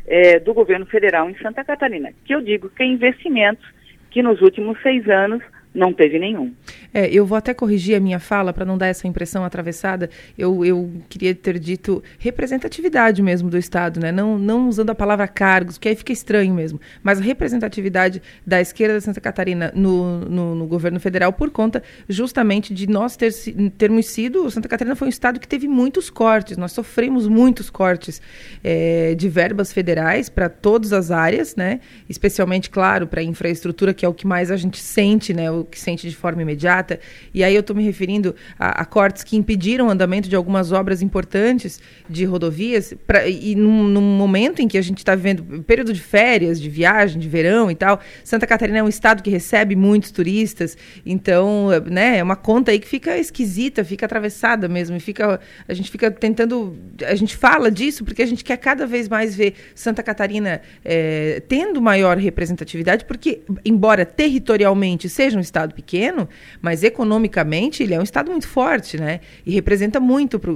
é, 0.08 0.40
do 0.40 0.56
governo 0.56 0.88
federal 0.88 1.30
em 1.30 1.36
Santa 1.36 1.64
Catarina, 1.64 2.12
que 2.26 2.34
eu 2.34 2.42
digo 2.42 2.68
que 2.68 2.82
é 2.82 2.88
investimentos 2.88 3.64
que 4.10 4.24
nos 4.24 4.42
últimos 4.42 4.82
seis 4.82 5.08
anos 5.08 5.44
não 5.74 5.94
teve 5.94 6.20
nenhum. 6.20 6.54
É, 6.94 7.08
eu 7.08 7.26
vou 7.26 7.38
até 7.38 7.54
corrigir 7.54 7.96
a 7.96 8.00
minha 8.00 8.20
fala 8.20 8.52
para 8.52 8.66
não 8.66 8.78
dar 8.78 8.88
essa 8.88 9.08
impressão 9.08 9.46
atravessada. 9.46 10.10
Eu, 10.38 10.66
eu 10.66 10.92
queria 11.08 11.34
ter 11.34 11.58
dito 11.58 12.04
representatividade 12.20 13.22
mesmo 13.22 13.50
do 13.50 13.58
Estado, 13.58 14.00
né? 14.00 14.12
não, 14.12 14.38
não 14.38 14.68
usando 14.68 14.90
a 14.90 14.96
palavra 14.96 15.28
cargos, 15.28 15.78
que 15.78 15.88
aí 15.88 15.96
fica 15.96 16.12
estranho 16.12 16.54
mesmo, 16.54 16.80
mas 17.02 17.20
a 17.20 17.22
representatividade 17.22 18.22
da 18.46 18.60
esquerda 18.60 18.98
de 18.98 19.04
Santa 19.04 19.22
Catarina 19.22 19.72
no, 19.74 20.20
no, 20.20 20.56
no 20.56 20.68
governo 20.68 21.00
federal 21.00 21.32
por 21.32 21.50
conta 21.50 21.82
justamente 22.10 22.74
de 22.74 22.88
nós 22.88 23.16
ter, 23.16 23.32
termos 23.78 24.08
sido. 24.08 24.50
Santa 24.52 24.68
Catarina 24.68 24.96
foi 24.96 25.08
um 25.08 25.10
Estado 25.10 25.40
que 25.40 25.48
teve 25.48 25.68
muitos 25.68 26.10
cortes, 26.10 26.58
nós 26.58 26.74
sofremos 26.74 27.28
muitos 27.28 27.70
cortes 27.70 28.22
é, 28.64 29.16
de 29.16 29.30
verbas 29.30 29.72
federais 29.72 30.28
para 30.28 30.50
todas 30.50 30.92
as 30.92 31.12
áreas, 31.12 31.56
né? 31.56 31.80
especialmente, 32.10 32.70
claro, 32.70 33.08
para 33.08 33.22
a 33.22 33.24
infraestrutura, 33.24 33.94
que 33.94 34.06
é 34.06 34.10
o 34.10 34.14
que 34.14 34.28
mais 34.28 34.52
a 34.52 34.58
gente 34.58 34.80
sente, 34.80 35.34
né? 35.34 35.46
Que 35.64 35.80
sente 35.80 36.10
de 36.10 36.16
forma 36.16 36.42
imediata. 36.42 37.00
E 37.34 37.44
aí 37.44 37.54
eu 37.54 37.62
estou 37.62 37.76
me 37.76 37.84
referindo 37.84 38.36
a, 38.58 38.82
a, 38.82 38.86
cortes 38.86 39.24
que 39.24 39.36
impediram 39.36 39.88
o 39.88 39.90
andamento 39.90 40.30
de 40.30 40.36
algumas 40.36 40.72
obras 40.72 41.02
importantes 41.02 41.80
de 42.10 42.26
rodovias. 42.26 42.94
Pra, 43.06 43.28
e 43.28 43.56
num, 43.56 43.84
num, 43.84 44.02
momento 44.02 44.62
em 44.62 44.68
que 44.68 44.78
a 44.78 44.82
gente 44.82 45.00
está 45.00 45.16
vivendo 45.16 45.64
período 45.64 45.94
de 45.94 46.02
férias, 46.02 46.60
de 46.60 46.70
viagem, 46.70 47.20
de 47.20 47.28
verão 47.28 47.70
e 47.72 47.76
tal, 47.76 48.00
Santa 48.24 48.46
Catarina 48.48 48.80
é 48.80 48.84
um 48.84 48.90
estado 48.90 49.24
que 49.24 49.30
recebe 49.30 49.76
muitos 49.76 50.12
turistas. 50.12 50.78
Então, 51.06 51.70
né, 51.90 52.18
é 52.18 52.24
uma 52.24 52.36
conta 52.36 52.72
aí 52.72 52.80
que 52.80 52.88
fica 52.88 53.18
esquisita, 53.18 53.84
fica 53.84 54.06
atravessada 54.06 54.68
mesmo. 54.68 54.96
E 54.96 55.00
fica, 55.00 55.40
a 55.68 55.74
gente 55.74 55.90
fica 55.90 56.12
tentando. 56.12 56.76
A 57.06 57.16
gente 57.16 57.36
fala 57.36 57.72
disso 57.72 58.04
porque 58.04 58.22
a 58.22 58.26
gente 58.26 58.44
quer 58.44 58.58
cada 58.58 58.86
vez 58.86 59.08
mais 59.08 59.36
ver 59.36 59.56
Santa 59.76 60.04
Catarina 60.04 60.62
é, 60.84 61.42
tendo 61.48 61.82
maior 61.82 62.18
representatividade, 62.18 63.06
porque, 63.06 63.42
embora 63.66 64.06
territorialmente 64.06 65.10
seja 65.10 65.38
um 65.38 65.42
estado 65.52 65.76
pequeno, 65.76 66.28
mas 66.62 66.84
economicamente 66.84 67.84
ele 67.84 67.94
é 67.94 68.00
um 68.00 68.04
estado 68.04 68.32
muito 68.32 68.48
forte, 68.48 69.00
né? 69.00 69.20
E 69.46 69.52
representa 69.52 70.00
muito 70.00 70.40
para 70.40 70.52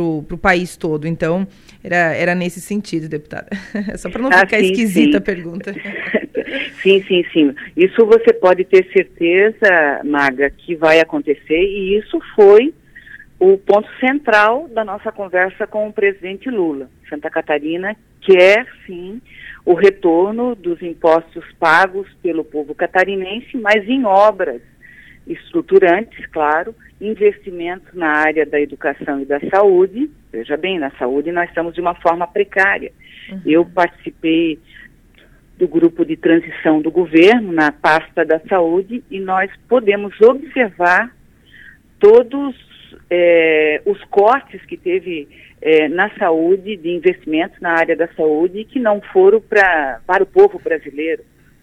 o 0.00 0.38
país 0.40 0.76
todo. 0.76 1.06
Então, 1.06 1.46
era, 1.84 2.14
era 2.14 2.34
nesse 2.34 2.60
sentido, 2.60 3.08
deputada. 3.08 3.48
Só 3.96 4.10
para 4.10 4.22
não 4.22 4.30
ah, 4.30 4.40
ficar 4.40 4.58
sim, 4.58 4.72
esquisita 4.72 5.12
sim. 5.12 5.16
a 5.18 5.20
pergunta. 5.20 5.74
sim, 6.82 7.02
sim, 7.02 7.24
sim. 7.32 7.54
Isso 7.76 8.04
você 8.06 8.32
pode 8.32 8.64
ter 8.64 8.90
certeza, 8.92 10.00
Maga, 10.04 10.50
que 10.50 10.74
vai 10.74 11.00
acontecer, 11.00 11.62
e 11.62 11.98
isso 11.98 12.18
foi 12.34 12.74
o 13.38 13.56
ponto 13.56 13.88
central 13.98 14.68
da 14.68 14.84
nossa 14.84 15.12
conversa 15.12 15.66
com 15.66 15.88
o 15.88 15.92
presidente 15.92 16.50
Lula. 16.50 16.90
Santa 17.08 17.30
Catarina 17.30 17.96
quer, 18.20 18.66
sim, 18.86 19.20
o 19.64 19.74
retorno 19.74 20.54
dos 20.54 20.80
impostos 20.82 21.44
pagos 21.58 22.08
pelo 22.22 22.44
povo 22.44 22.74
catarinense, 22.74 23.56
mas 23.56 23.88
em 23.88 24.04
obras 24.04 24.62
estruturantes, 25.26 26.26
claro, 26.26 26.74
investimentos 27.00 27.94
na 27.94 28.08
área 28.08 28.44
da 28.44 28.60
educação 28.60 29.20
e 29.20 29.24
da 29.24 29.38
saúde. 29.48 30.10
Veja 30.32 30.56
bem, 30.56 30.78
na 30.78 30.90
saúde 30.92 31.30
nós 31.30 31.48
estamos 31.48 31.74
de 31.74 31.80
uma 31.80 31.94
forma 31.94 32.26
precária. 32.26 32.92
Uhum. 33.30 33.40
Eu 33.46 33.64
participei 33.64 34.58
do 35.58 35.68
grupo 35.68 36.04
de 36.04 36.16
transição 36.16 36.80
do 36.80 36.90
governo 36.90 37.52
na 37.52 37.70
pasta 37.70 38.24
da 38.24 38.40
saúde 38.48 39.04
e 39.10 39.20
nós 39.20 39.50
podemos 39.68 40.18
observar 40.20 41.14
todos 41.98 42.56
é, 43.08 43.82
os 43.84 44.02
cortes 44.04 44.64
que 44.66 44.76
teve 44.76 45.28
é, 45.60 45.88
na 45.88 46.10
saúde, 46.16 46.76
de 46.76 46.90
investimentos 46.90 47.60
na 47.60 47.72
área 47.72 47.96
da 47.96 48.08
saúde, 48.14 48.64
que 48.64 48.78
não 48.78 49.00
foram 49.12 49.40
pra, 49.40 50.00
para 50.06 50.22
o 50.22 50.26
povo 50.26 50.58
brasileiro. 50.58 51.22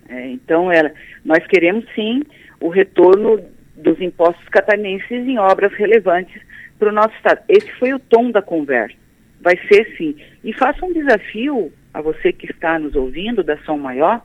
É, 0.10 0.28
então, 0.28 0.72
ela, 0.72 0.92
nós 1.24 1.46
queremos 1.48 1.86
sim 1.94 2.24
o 2.60 2.70
retorno 2.70 3.40
dos 3.76 4.00
impostos 4.02 4.48
catarinenses 4.50 5.28
em 5.28 5.38
obras 5.38 5.74
relevantes 5.74 6.42
para 6.80 6.90
o 6.90 6.94
nosso 6.94 7.16
Estado. 7.16 7.42
Esse 7.48 7.72
foi 7.74 7.94
o 7.94 8.00
tom 8.00 8.32
da 8.32 8.42
conversa. 8.42 8.96
Vai 9.42 9.58
ser 9.68 9.96
sim. 9.98 10.16
E 10.44 10.54
faça 10.54 10.86
um 10.86 10.94
desafio 10.94 11.72
a 11.94 12.02
você 12.02 12.32
que 12.32 12.50
está 12.52 12.78
nos 12.80 12.96
ouvindo, 12.96 13.44
da 13.44 13.58
São 13.60 13.78
Maior, 13.78 14.22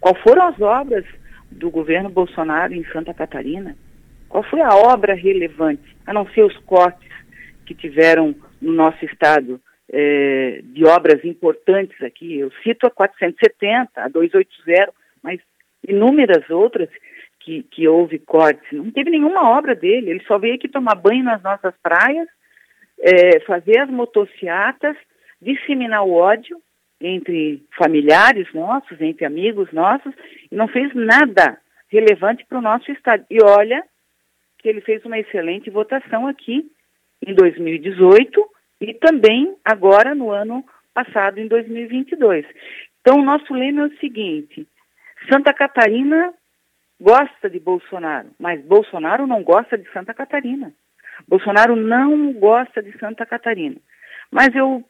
qual 0.00 0.14
foram 0.16 0.46
as 0.46 0.60
obras 0.60 1.04
do 1.50 1.70
governo 1.70 2.08
Bolsonaro 2.08 2.74
em 2.74 2.84
Santa 2.92 3.14
Catarina? 3.14 3.76
Qual 4.36 4.44
foi 4.44 4.60
a 4.60 4.76
obra 4.76 5.14
relevante, 5.14 5.96
a 6.06 6.12
não 6.12 6.28
ser 6.28 6.44
os 6.44 6.54
cortes 6.58 7.08
que 7.64 7.74
tiveram 7.74 8.34
no 8.60 8.70
nosso 8.70 9.02
estado 9.02 9.58
é, 9.90 10.60
de 10.62 10.84
obras 10.84 11.24
importantes 11.24 12.02
aqui. 12.02 12.40
Eu 12.40 12.52
cito 12.62 12.86
a 12.86 12.90
470, 12.90 13.98
a 13.98 14.08
280, 14.08 14.92
mas 15.22 15.40
inúmeras 15.88 16.50
outras 16.50 16.90
que, 17.40 17.62
que 17.62 17.88
houve 17.88 18.18
cortes. 18.18 18.70
Não 18.72 18.90
teve 18.90 19.08
nenhuma 19.08 19.56
obra 19.56 19.74
dele, 19.74 20.10
ele 20.10 20.24
só 20.26 20.36
veio 20.36 20.56
aqui 20.56 20.68
tomar 20.68 20.96
banho 20.96 21.24
nas 21.24 21.42
nossas 21.42 21.72
praias, 21.82 22.28
é, 23.00 23.40
fazer 23.40 23.78
as 23.78 23.88
motocicletas, 23.88 24.98
disseminar 25.40 26.04
o 26.04 26.12
ódio 26.12 26.60
entre 27.00 27.64
familiares 27.74 28.46
nossos, 28.52 29.00
entre 29.00 29.24
amigos 29.24 29.72
nossos, 29.72 30.12
e 30.52 30.54
não 30.54 30.68
fez 30.68 30.94
nada 30.94 31.56
relevante 31.88 32.44
para 32.44 32.58
o 32.58 32.62
nosso 32.62 32.92
estado. 32.92 33.24
E 33.30 33.42
olha 33.42 33.82
que 34.66 34.70
ele 34.70 34.80
fez 34.80 35.04
uma 35.04 35.16
excelente 35.16 35.70
votação 35.70 36.26
aqui 36.26 36.68
em 37.24 37.32
2018 37.32 38.50
e 38.80 38.94
também 38.94 39.54
agora 39.64 40.12
no 40.12 40.32
ano 40.32 40.64
passado, 40.92 41.38
em 41.38 41.46
2022. 41.46 42.44
Então, 43.00 43.20
o 43.20 43.24
nosso 43.24 43.54
lema 43.54 43.82
é 43.82 43.86
o 43.86 43.98
seguinte: 43.98 44.66
Santa 45.30 45.54
Catarina 45.54 46.34
gosta 47.00 47.48
de 47.48 47.60
Bolsonaro, 47.60 48.30
mas 48.40 48.60
Bolsonaro 48.64 49.24
não 49.24 49.44
gosta 49.44 49.78
de 49.78 49.88
Santa 49.92 50.12
Catarina. 50.12 50.72
Bolsonaro 51.28 51.76
não 51.76 52.32
gosta 52.32 52.82
de 52.82 52.90
Santa 52.98 53.24
Catarina. 53.24 53.76
Mas 54.32 54.52
eu 54.52 54.82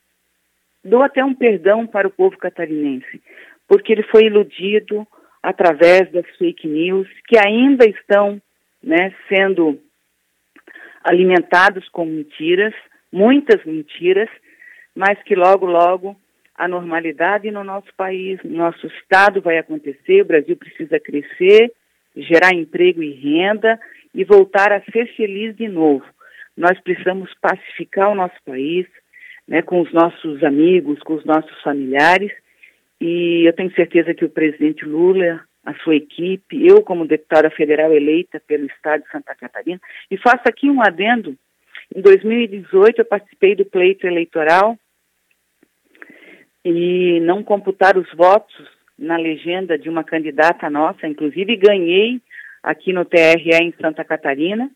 dou 0.83 1.03
até 1.03 1.23
um 1.23 1.35
perdão 1.35 1.87
para 1.87 2.09
o 2.09 2.11
povo 2.11 2.39
catarinense, 2.39 3.23
porque 3.69 3.93
ele 3.93 4.05
foi 4.05 4.25
iludido 4.25 5.07
através 5.43 6.11
das 6.13 6.27
fake 6.39 6.67
news 6.67 7.07
que 7.29 7.37
ainda 7.37 7.85
estão 7.85 8.41
né, 8.83 9.15
sendo 9.29 9.81
alimentados 11.03 11.89
com 11.89 12.05
mentiras, 12.05 12.75
muitas 13.13 13.65
mentiras, 13.65 14.29
mas 14.95 15.23
que 15.23 15.35
logo, 15.35 15.67
logo 15.67 16.17
a 16.55 16.67
normalidade 16.67 17.51
no 17.51 17.63
nosso 17.63 17.95
país, 17.97 18.41
no 18.43 18.57
nosso 18.57 18.87
estado 18.87 19.41
vai 19.41 19.59
acontecer, 19.59 20.23
o 20.23 20.27
Brasil 20.27 20.57
precisa 20.57 20.99
crescer, 20.99 21.73
gerar 22.17 22.55
emprego 22.55 23.03
e 23.03 23.13
renda 23.13 23.79
e 24.15 24.25
voltar 24.25 24.73
a 24.73 24.83
ser 24.91 25.07
feliz 25.15 25.55
de 25.55 25.69
novo. 25.69 26.05
Nós 26.57 26.81
precisamos 26.81 27.31
pacificar 27.41 28.11
o 28.11 28.15
nosso 28.15 28.37
país, 28.45 28.87
né, 29.47 29.61
com 29.61 29.81
os 29.83 29.93
nossos 29.93 30.43
amigos, 30.43 30.99
com 31.01 31.15
os 31.15 31.25
nossos 31.25 31.61
familiares, 31.63 32.33
e 33.01 33.47
eu 33.47 33.53
tenho 33.53 33.71
certeza 33.75 34.15
que 34.15 34.25
o 34.25 34.31
presidente 34.31 34.85
Lula, 34.85 35.43
a 35.67 35.75
sua 35.83 35.97
equipe, 35.97 36.65
eu 36.65 36.81
como 36.81 37.07
deputada 37.07 37.51
federal 37.51 37.93
eleita 37.93 38.41
pelo 38.47 38.67
estado 38.67 39.03
de 39.03 39.11
Santa 39.11 39.35
Catarina, 39.35 39.81
e 40.09 40.17
faço 40.17 40.43
aqui 40.47 40.71
um 40.71 40.81
adendo, 40.81 41.37
em 41.95 42.01
2018 42.01 43.01
eu 43.01 43.05
participei 43.05 43.57
do 43.57 43.65
pleito 43.65 44.07
eleitoral 44.07 44.79
e 46.65 47.21
não 47.21 47.43
computar 47.43 47.99
os 47.99 48.11
votos 48.15 48.55
na 48.97 49.17
legenda 49.17 49.77
de 49.77 49.89
uma 49.89 50.05
candidata 50.05 50.71
nossa, 50.71 51.07
inclusive 51.07 51.57
ganhei 51.57 52.21
aqui 52.63 52.93
no 52.93 53.05
TRE 53.05 53.51
em 53.61 53.75
Santa 53.81 54.05
Catarina, 54.05 54.71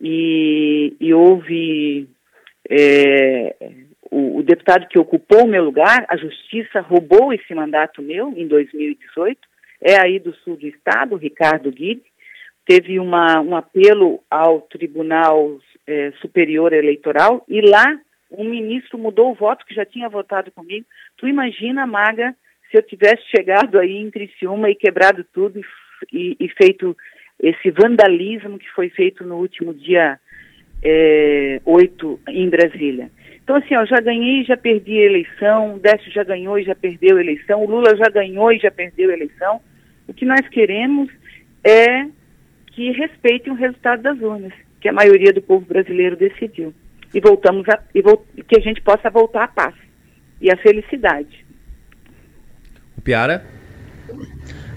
e, 0.00 0.94
e 1.00 1.14
houve 1.14 2.08
é, 2.68 3.54
o, 4.10 4.38
o, 4.38 4.42
deputado 4.42 4.86
que 4.88 4.98
ocupou 4.98 5.44
o 5.44 5.48
meu 5.48 5.64
lugar, 5.64 6.04
a 6.08 6.16
justiça 6.16 6.80
roubou 6.80 7.32
esse 7.32 7.54
mandato 7.54 8.02
meu 8.02 8.32
em 8.36 8.46
2018, 8.46 9.40
é 9.80 10.00
aí 10.00 10.18
do 10.18 10.34
sul 10.36 10.56
do 10.56 10.66
estado, 10.66 11.16
Ricardo 11.16 11.70
Guide, 11.70 12.02
teve 12.64 12.98
uma, 12.98 13.40
um 13.40 13.56
apelo 13.56 14.22
ao 14.30 14.60
Tribunal 14.62 15.58
é, 15.86 16.12
Superior 16.20 16.72
Eleitoral 16.72 17.44
e 17.48 17.60
lá 17.60 17.86
um 18.30 18.44
ministro 18.44 18.98
mudou 18.98 19.30
o 19.30 19.34
voto 19.34 19.64
que 19.64 19.74
já 19.74 19.84
tinha 19.84 20.08
votado 20.08 20.50
comigo. 20.50 20.84
Tu 21.16 21.28
imagina, 21.28 21.86
Maga, 21.86 22.34
se 22.70 22.76
eu 22.76 22.82
tivesse 22.82 23.22
chegado 23.34 23.78
aí 23.78 23.96
em 23.96 24.10
Criciúma 24.10 24.68
e 24.68 24.74
quebrado 24.74 25.24
tudo 25.32 25.60
e, 26.12 26.36
e 26.40 26.48
feito 26.48 26.96
esse 27.40 27.70
vandalismo 27.70 28.58
que 28.58 28.68
foi 28.70 28.88
feito 28.90 29.24
no 29.24 29.36
último 29.36 29.72
dia 29.72 30.18
é, 30.82 31.60
8 31.64 32.20
em 32.28 32.48
Brasília. 32.48 33.10
Então, 33.46 33.54
assim, 33.54 33.76
ó, 33.76 33.86
já 33.86 34.00
ganhei 34.00 34.40
e 34.40 34.44
já 34.44 34.56
perdi 34.56 34.98
a 34.98 35.04
eleição, 35.04 35.76
o 35.76 35.78
Décio 35.78 36.10
já 36.10 36.24
ganhou 36.24 36.58
e 36.58 36.64
já 36.64 36.74
perdeu 36.74 37.16
a 37.16 37.20
eleição, 37.20 37.62
o 37.62 37.70
Lula 37.70 37.94
já 37.94 38.10
ganhou 38.10 38.50
e 38.50 38.58
já 38.58 38.72
perdeu 38.72 39.08
a 39.08 39.12
eleição. 39.12 39.60
O 40.08 40.12
que 40.12 40.24
nós 40.24 40.40
queremos 40.48 41.08
é 41.62 42.08
que 42.72 42.90
respeitem 42.90 43.52
o 43.52 43.56
resultado 43.56 44.02
das 44.02 44.20
urnas, 44.20 44.52
que 44.80 44.88
a 44.88 44.92
maioria 44.92 45.32
do 45.32 45.40
povo 45.40 45.64
brasileiro 45.64 46.16
decidiu. 46.16 46.74
E 47.14 47.20
voltamos 47.20 47.68
a, 47.68 47.80
e 47.94 48.02
vo, 48.02 48.26
que 48.48 48.58
a 48.58 48.60
gente 48.60 48.82
possa 48.82 49.08
voltar 49.10 49.44
à 49.44 49.48
paz 49.48 49.76
e 50.40 50.50
à 50.50 50.56
felicidade. 50.56 51.46
O 52.98 53.00
Piara? 53.00 53.46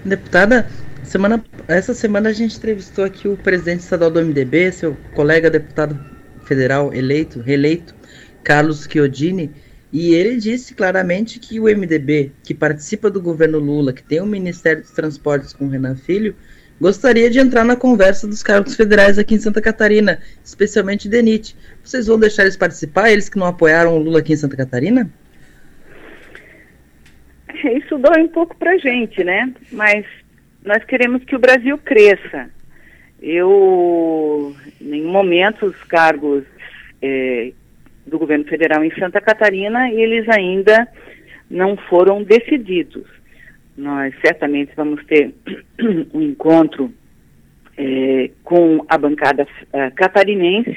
Deputada, 0.04 0.68
semana, 1.02 1.44
essa 1.66 1.92
semana 1.92 2.28
a 2.28 2.32
gente 2.32 2.56
entrevistou 2.56 3.04
aqui 3.04 3.26
o 3.26 3.36
presidente 3.36 3.80
estadual 3.80 4.12
do 4.12 4.24
MDB, 4.24 4.70
seu 4.70 4.96
colega 5.12 5.50
deputado 5.50 5.98
federal 6.44 6.94
eleito, 6.94 7.40
reeleito, 7.40 7.98
Carlos 8.42 8.88
Chiodini, 8.90 9.50
e 9.92 10.14
ele 10.14 10.36
disse 10.36 10.74
claramente 10.74 11.38
que 11.40 11.58
o 11.58 11.64
MDB, 11.64 12.32
que 12.44 12.54
participa 12.54 13.10
do 13.10 13.20
governo 13.20 13.58
Lula, 13.58 13.92
que 13.92 14.02
tem 14.02 14.20
o 14.20 14.26
Ministério 14.26 14.82
dos 14.82 14.92
Transportes 14.92 15.52
com 15.52 15.68
Renan 15.68 15.96
Filho, 15.96 16.34
gostaria 16.80 17.28
de 17.28 17.40
entrar 17.40 17.64
na 17.64 17.76
conversa 17.76 18.26
dos 18.26 18.42
cargos 18.42 18.76
federais 18.76 19.18
aqui 19.18 19.34
em 19.34 19.40
Santa 19.40 19.60
Catarina, 19.60 20.20
especialmente 20.44 21.08
DENIT. 21.08 21.56
Vocês 21.82 22.06
vão 22.06 22.18
deixar 22.18 22.42
eles 22.42 22.56
participar, 22.56 23.10
eles 23.10 23.28
que 23.28 23.38
não 23.38 23.46
apoiaram 23.46 23.96
o 23.96 23.98
Lula 23.98 24.20
aqui 24.20 24.32
em 24.32 24.36
Santa 24.36 24.56
Catarina? 24.56 25.10
Isso 27.52 27.98
dói 27.98 28.22
um 28.22 28.28
pouco 28.28 28.56
pra 28.56 28.78
gente, 28.78 29.22
né? 29.24 29.52
Mas 29.72 30.06
nós 30.64 30.84
queremos 30.84 31.24
que 31.24 31.34
o 31.34 31.38
Brasil 31.38 31.76
cresça. 31.78 32.48
Eu, 33.20 34.56
em 34.80 35.02
momento, 35.04 35.66
os 35.66 35.76
cargos 35.84 36.44
é, 37.02 37.52
do 38.10 38.18
governo 38.18 38.44
federal 38.44 38.84
em 38.84 38.94
Santa 38.96 39.20
Catarina, 39.20 39.90
eles 39.90 40.28
ainda 40.28 40.86
não 41.50 41.76
foram 41.76 42.22
decididos. 42.22 43.06
Nós 43.76 44.14
certamente 44.24 44.72
vamos 44.76 45.04
ter 45.06 45.32
um 46.12 46.20
encontro 46.20 46.92
é, 47.76 48.30
com 48.44 48.84
a 48.88 48.98
bancada 48.98 49.46
é, 49.72 49.90
catarinense 49.90 50.76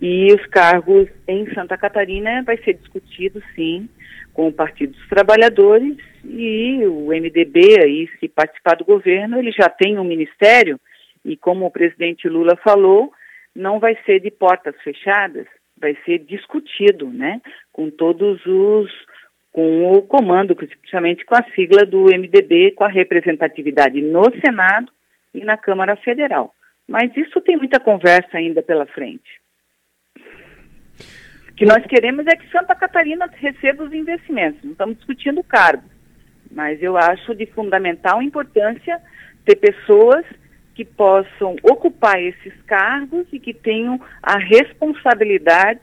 e 0.00 0.32
os 0.32 0.44
cargos 0.46 1.08
em 1.26 1.52
Santa 1.54 1.76
Catarina 1.76 2.42
vai 2.42 2.56
ser 2.58 2.74
discutido, 2.74 3.42
sim, 3.54 3.88
com 4.32 4.48
o 4.48 4.52
Partido 4.52 4.92
dos 4.92 5.08
Trabalhadores 5.08 5.96
e 6.24 6.84
o 6.86 7.08
MDB 7.08 7.80
aí, 7.82 8.08
se 8.18 8.28
participar 8.28 8.76
do 8.76 8.84
governo, 8.84 9.38
ele 9.38 9.52
já 9.52 9.68
tem 9.68 9.98
um 9.98 10.04
ministério 10.04 10.80
e 11.24 11.36
como 11.36 11.66
o 11.66 11.70
presidente 11.70 12.28
Lula 12.28 12.56
falou, 12.62 13.12
não 13.54 13.80
vai 13.80 13.96
ser 14.06 14.20
de 14.20 14.30
portas 14.30 14.74
fechadas, 14.82 15.46
vai 15.80 15.96
ser 16.04 16.18
discutido, 16.18 17.08
né, 17.08 17.40
com 17.72 17.90
todos 17.90 18.44
os, 18.46 18.90
com 19.52 19.92
o 19.92 20.02
comando, 20.02 20.54
principalmente 20.54 21.24
com 21.24 21.36
a 21.36 21.42
sigla 21.54 21.84
do 21.84 22.04
MDB, 22.04 22.72
com 22.72 22.84
a 22.84 22.88
representatividade 22.88 24.00
no 24.00 24.24
Senado 24.44 24.90
e 25.34 25.44
na 25.44 25.56
Câmara 25.56 25.96
Federal. 25.96 26.54
Mas 26.86 27.14
isso 27.16 27.40
tem 27.40 27.56
muita 27.56 27.78
conversa 27.78 28.38
ainda 28.38 28.62
pela 28.62 28.86
frente. 28.86 29.40
O 31.50 31.54
que 31.54 31.66
nós 31.66 31.84
queremos 31.86 32.26
é 32.26 32.36
que 32.36 32.50
Santa 32.50 32.74
Catarina 32.74 33.28
receba 33.32 33.84
os 33.84 33.92
investimentos, 33.92 34.62
não 34.62 34.72
estamos 34.72 34.96
discutindo 34.96 35.42
cargos, 35.42 35.90
mas 36.50 36.82
eu 36.82 36.96
acho 36.96 37.34
de 37.34 37.46
fundamental 37.46 38.22
importância 38.22 39.00
ter 39.44 39.56
pessoas 39.56 40.24
que 40.78 40.84
possam 40.84 41.56
ocupar 41.60 42.22
esses 42.22 42.52
cargos 42.64 43.26
e 43.32 43.40
que 43.40 43.52
tenham 43.52 44.00
a 44.22 44.38
responsabilidade 44.38 45.80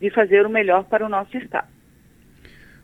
de 0.00 0.08
fazer 0.08 0.46
o 0.46 0.48
melhor 0.48 0.84
para 0.84 1.04
o 1.04 1.08
nosso 1.08 1.36
Estado. 1.36 1.68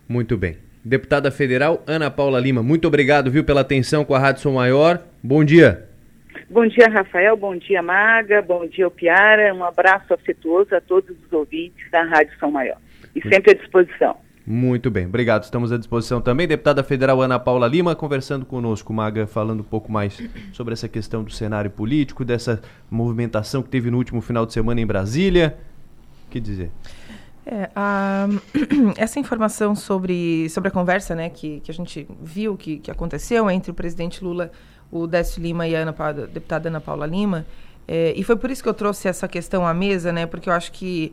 Muito 0.07 0.37
bem. 0.37 0.59
Deputada 0.85 1.31
Federal 1.31 1.83
Ana 1.87 2.11
Paula 2.11 2.39
Lima, 2.39 2.63
muito 2.63 2.87
obrigado, 2.87 3.31
viu, 3.31 3.43
pela 3.43 3.63
atenção 3.63 4.05
com 4.05 4.15
a 4.15 4.19
Rádio 4.19 4.43
Som 4.43 4.53
Maior. 4.53 5.01
Bom 5.23 5.43
dia. 5.43 5.89
Bom 6.51 6.67
dia, 6.67 6.87
Rafael. 6.87 7.35
Bom 7.35 7.57
dia, 7.57 7.83
Maga. 7.83 8.43
Bom 8.43 8.67
dia, 8.67 8.91
Piara. 8.91 9.55
Um 9.55 9.65
abraço 9.65 10.13
afetuoso 10.13 10.75
a 10.75 10.83
todos 10.83 11.17
os 11.19 11.33
ouvintes 11.33 11.91
da 11.91 12.03
Rádio 12.03 12.39
São 12.39 12.51
Maior. 12.51 12.77
E 13.17 13.27
sempre 13.27 13.53
à 13.53 13.55
disposição. 13.55 14.19
Muito 14.47 14.91
bem, 14.91 15.07
obrigado. 15.07 15.45
Estamos 15.45 15.73
à 15.73 15.79
disposição 15.79 16.21
também. 16.21 16.47
Deputada 16.47 16.85
Federal 16.85 17.23
Ana 17.23 17.39
Paula 17.39 17.67
Lima 17.67 17.97
conversando 17.97 18.45
conosco, 18.45 18.93
Maga, 18.93 19.27
falando 19.27 19.61
um 19.61 19.65
pouco 19.65 19.91
mais 19.91 20.21
sobre 20.53 20.75
essa 20.75 20.87
questão 20.87 21.25
do 21.25 21.33
cenário 21.33 21.71
político, 21.71 22.27
dessa 22.27 22.61
movimentação 22.91 23.63
que 23.63 23.71
teve 23.71 23.91
no 23.91 23.97
último 23.97 24.21
final 24.21 24.45
de 24.45 24.53
semana 24.53 24.79
em 24.81 24.87
Brasília. 24.87 25.57
O 26.27 26.31
que 26.31 26.39
dizer? 26.41 26.71
É, 27.47 27.71
a, 27.75 28.27
essa 28.99 29.19
informação 29.19 29.75
sobre, 29.75 30.47
sobre 30.51 30.69
a 30.69 30.71
conversa 30.71 31.15
né, 31.15 31.31
que, 31.31 31.61
que 31.61 31.71
a 31.71 31.75
gente 31.75 32.07
viu 32.21 32.55
que, 32.55 32.79
que 32.79 32.91
aconteceu 32.91 33.51
entre 33.51 33.71
o 33.71 33.75
presidente 33.75 34.23
Lula, 34.23 34.53
o 34.93 35.07
Décio 35.07 35.43
Lima 35.43 35.67
e 35.67 35.75
a, 35.75 35.81
Ana, 35.81 35.95
a 35.97 36.13
deputada 36.13 36.69
Ana 36.69 36.83
Paula 36.83 37.07
Lima, 37.07 37.47
é, 37.89 38.13
e 38.17 38.23
foi 38.23 38.37
por 38.37 38.51
isso 38.51 38.63
que 38.63 38.69
eu 38.69 38.75
trouxe 38.75 39.09
essa 39.09 39.29
questão 39.29 39.67
à 39.67 39.75
mesa, 39.75 40.11
né? 40.11 40.25
Porque 40.27 40.49
eu 40.49 40.55
acho 40.55 40.73
que 40.73 41.13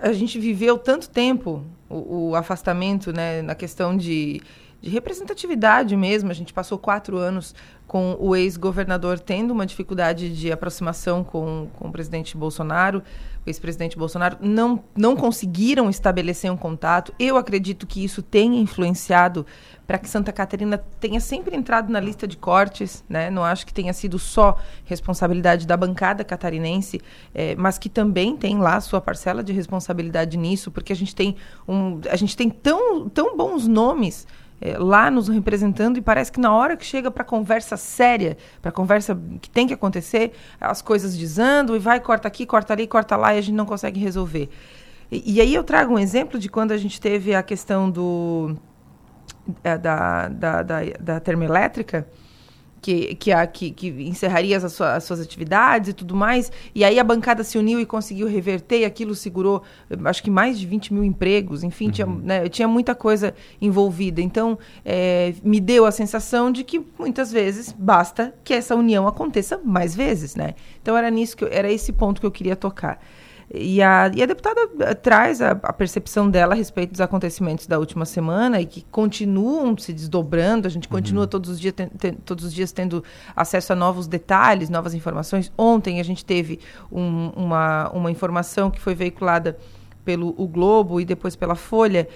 a 0.00 0.12
gente 0.12 0.38
viveu 0.38 0.78
tanto 0.78 1.08
tempo 1.10 1.64
o, 1.88 2.30
o 2.30 2.36
afastamento, 2.36 3.12
né? 3.12 3.42
Na 3.42 3.54
questão 3.54 3.96
de, 3.96 4.40
de 4.80 4.90
representatividade 4.90 5.96
mesmo. 5.96 6.30
A 6.30 6.34
gente 6.34 6.52
passou 6.52 6.78
quatro 6.78 7.16
anos 7.16 7.54
com 7.86 8.16
o 8.18 8.34
ex-governador 8.34 9.20
tendo 9.20 9.52
uma 9.52 9.64
dificuldade 9.64 10.34
de 10.34 10.50
aproximação 10.50 11.22
com, 11.22 11.68
com 11.74 11.88
o 11.88 11.92
presidente 11.92 12.36
Bolsonaro, 12.36 13.02
o 13.46 13.48
ex-presidente 13.48 13.96
Bolsonaro, 13.96 14.38
não, 14.40 14.82
não 14.96 15.14
conseguiram 15.14 15.88
estabelecer 15.88 16.50
um 16.50 16.56
contato. 16.56 17.14
Eu 17.16 17.36
acredito 17.36 17.86
que 17.86 18.02
isso 18.04 18.22
tenha 18.22 18.60
influenciado 18.60 19.46
para 19.86 19.98
que 19.98 20.08
Santa 20.08 20.32
Catarina 20.32 20.78
tenha 20.98 21.20
sempre 21.20 21.54
entrado 21.56 21.92
na 21.92 22.00
lista 22.00 22.26
de 22.26 22.36
cortes, 22.36 23.04
né? 23.08 23.30
Não 23.30 23.44
acho 23.44 23.64
que 23.64 23.72
tenha 23.72 23.92
sido 23.92 24.18
só 24.18 24.58
responsabilidade 24.84 25.64
da 25.64 25.76
bancada 25.76 26.24
catarinense, 26.24 27.00
é, 27.32 27.54
mas 27.54 27.78
que 27.78 27.88
também 27.88 28.36
tem 28.36 28.58
lá 28.58 28.80
sua 28.80 29.00
parcela 29.00 29.44
de 29.44 29.52
responsabilidade 29.52 30.36
nisso, 30.36 30.72
porque 30.72 30.92
a 30.92 30.96
gente 30.96 31.14
tem 31.14 31.36
um, 31.68 32.00
a 32.10 32.16
gente 32.16 32.36
tem 32.36 32.50
tão, 32.50 33.08
tão 33.08 33.36
bons 33.36 33.68
nomes 33.68 34.26
é, 34.60 34.78
lá 34.78 35.10
nos 35.10 35.28
representando 35.28 35.98
e 35.98 36.00
parece 36.00 36.32
que 36.32 36.40
na 36.40 36.54
hora 36.54 36.76
que 36.76 36.84
chega 36.84 37.10
para 37.10 37.24
conversa 37.24 37.76
séria, 37.76 38.36
para 38.62 38.72
conversa 38.72 39.18
que 39.40 39.50
tem 39.50 39.66
que 39.66 39.74
acontecer, 39.74 40.32
as 40.60 40.80
coisas 40.80 41.16
desandam 41.16 41.76
e 41.76 41.78
vai, 41.78 42.00
corta 42.00 42.26
aqui, 42.26 42.46
corta 42.46 42.72
ali, 42.72 42.86
corta 42.86 43.16
lá 43.16 43.34
e 43.34 43.38
a 43.38 43.40
gente 43.40 43.54
não 43.54 43.66
consegue 43.66 44.00
resolver. 44.00 44.48
E, 45.10 45.34
e 45.34 45.40
aí 45.40 45.54
eu 45.54 45.62
trago 45.62 45.94
um 45.94 45.98
exemplo 45.98 46.38
de 46.38 46.48
quando 46.48 46.72
a 46.72 46.76
gente 46.76 47.00
teve 47.00 47.34
a 47.34 47.42
questão 47.42 47.90
do, 47.90 48.56
é, 49.62 49.76
da, 49.76 50.28
da, 50.28 50.62
da, 50.62 50.80
da 50.98 51.20
termoelétrica, 51.20 52.06
que, 52.80 53.14
que, 53.14 53.32
a, 53.32 53.46
que, 53.46 53.70
que 53.70 53.88
encerraria 53.88 54.56
as, 54.56 54.72
sua, 54.72 54.94
as, 54.94 55.04
suas 55.04 55.20
atividades 55.20 55.90
e 55.90 55.92
tudo 55.92 56.14
mais. 56.14 56.52
E 56.74 56.84
aí 56.84 56.98
a 56.98 57.04
bancada 57.04 57.42
se 57.42 57.58
uniu 57.58 57.80
e 57.80 57.86
conseguiu 57.86 58.26
reverter, 58.28 58.80
e 58.80 58.84
aquilo 58.84 59.14
segurou, 59.14 59.62
acho 60.04 60.22
que 60.22 60.30
mais 60.30 60.58
de 60.58 60.66
20 60.66 60.94
mil 60.94 61.04
empregos, 61.04 61.62
enfim, 61.62 61.86
uhum. 61.86 61.90
tinha, 61.90 62.06
né, 62.06 62.48
tinha 62.48 62.68
muita 62.68 62.94
coisa 62.94 63.34
envolvida. 63.60 64.20
Então, 64.20 64.58
é, 64.84 65.34
me 65.42 65.60
deu 65.60 65.86
a 65.86 65.90
sensação 65.90 66.50
de 66.50 66.64
que 66.64 66.84
muitas 66.98 67.32
vezes 67.32 67.74
basta 67.76 68.34
que 68.44 68.54
essa 68.54 68.74
união 68.74 69.06
aconteça 69.06 69.60
mais 69.64 69.94
vezes, 69.94 70.34
né? 70.34 70.54
Então 70.80 70.96
era 70.96 71.10
nisso 71.10 71.36
que 71.36 71.44
eu, 71.44 71.48
era 71.50 71.70
esse 71.70 71.92
ponto 71.92 72.20
que 72.20 72.26
eu 72.26 72.30
queria 72.30 72.56
tocar. 72.56 73.00
E 73.52 73.80
a, 73.80 74.10
e 74.12 74.22
a 74.22 74.26
deputada 74.26 74.60
eh, 74.80 74.94
traz 74.94 75.40
a, 75.40 75.52
a, 75.52 75.72
percepção 75.72 76.28
dela 76.28 76.54
a 76.54 76.56
respeito 76.56 76.90
dos 76.90 77.00
acontecimentos 77.00 77.66
da 77.66 77.78
última 77.78 78.04
semana 78.04 78.60
e 78.60 78.66
que 78.66 78.84
continuam 78.90 79.78
se 79.78 79.92
desdobrando. 79.92 80.66
A 80.66 80.70
gente 80.70 80.88
continua 80.88 81.22
uhum. 81.22 81.28
todos, 81.28 81.50
os 81.50 81.60
dias 81.60 81.72
ten, 81.72 81.86
ten, 81.88 82.12
todos 82.14 82.44
os 82.44 82.52
dias 82.52 82.72
tendo 82.72 83.04
acesso 83.36 83.72
a 83.72 83.76
novos 83.76 84.08
detalhes, 84.08 84.68
novas 84.68 84.94
informações. 84.94 85.52
Ontem 85.56 86.00
a 86.00 86.02
gente 86.02 86.24
teve 86.24 86.58
um, 86.90 87.28
uma, 87.36 87.88
uma 87.90 88.10
informação 88.10 88.68
que 88.68 88.80
foi 88.80 88.96
veiculada 88.96 89.56
pelo 90.04 90.34
o 90.36 90.46
Globo 90.48 91.00
e 91.00 91.04
depois 91.04 91.36
pela 91.36 91.54
Folha 91.54 92.08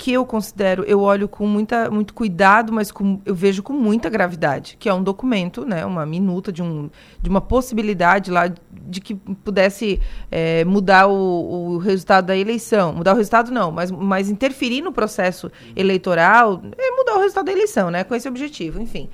que 0.00 0.14
eu 0.14 0.24
considero, 0.24 0.82
eu 0.84 0.98
olho 1.02 1.28
com 1.28 1.46
muita, 1.46 1.90
muito 1.90 2.14
cuidado, 2.14 2.72
mas 2.72 2.90
com, 2.90 3.20
eu 3.26 3.34
vejo 3.34 3.62
com 3.62 3.74
muita 3.74 4.08
gravidade, 4.08 4.78
que 4.78 4.88
é 4.88 4.94
um 4.94 5.02
documento, 5.02 5.66
né, 5.66 5.84
uma 5.84 6.06
minuta 6.06 6.50
de, 6.50 6.62
um, 6.62 6.88
de 7.20 7.28
uma 7.28 7.42
possibilidade 7.42 8.30
lá 8.30 8.50
de 8.88 8.98
que 8.98 9.14
pudesse 9.14 10.00
é, 10.30 10.64
mudar 10.64 11.06
o, 11.06 11.74
o, 11.74 11.76
resultado 11.76 12.28
da 12.28 12.36
eleição. 12.36 12.94
Mudar 12.94 13.12
o 13.12 13.16
resultado 13.18 13.50
não, 13.50 13.70
mas, 13.70 13.90
mas 13.90 14.30
interferir 14.30 14.80
no 14.80 14.90
processo 14.90 15.52
eleitoral 15.76 16.62
é 16.78 16.90
mudar 16.92 17.16
o 17.16 17.20
resultado 17.20 17.44
da 17.44 17.52
eleição, 17.52 17.90
né, 17.90 18.02
com 18.02 18.14
esse 18.14 18.26
objetivo, 18.26 18.80
enfim 18.80 19.06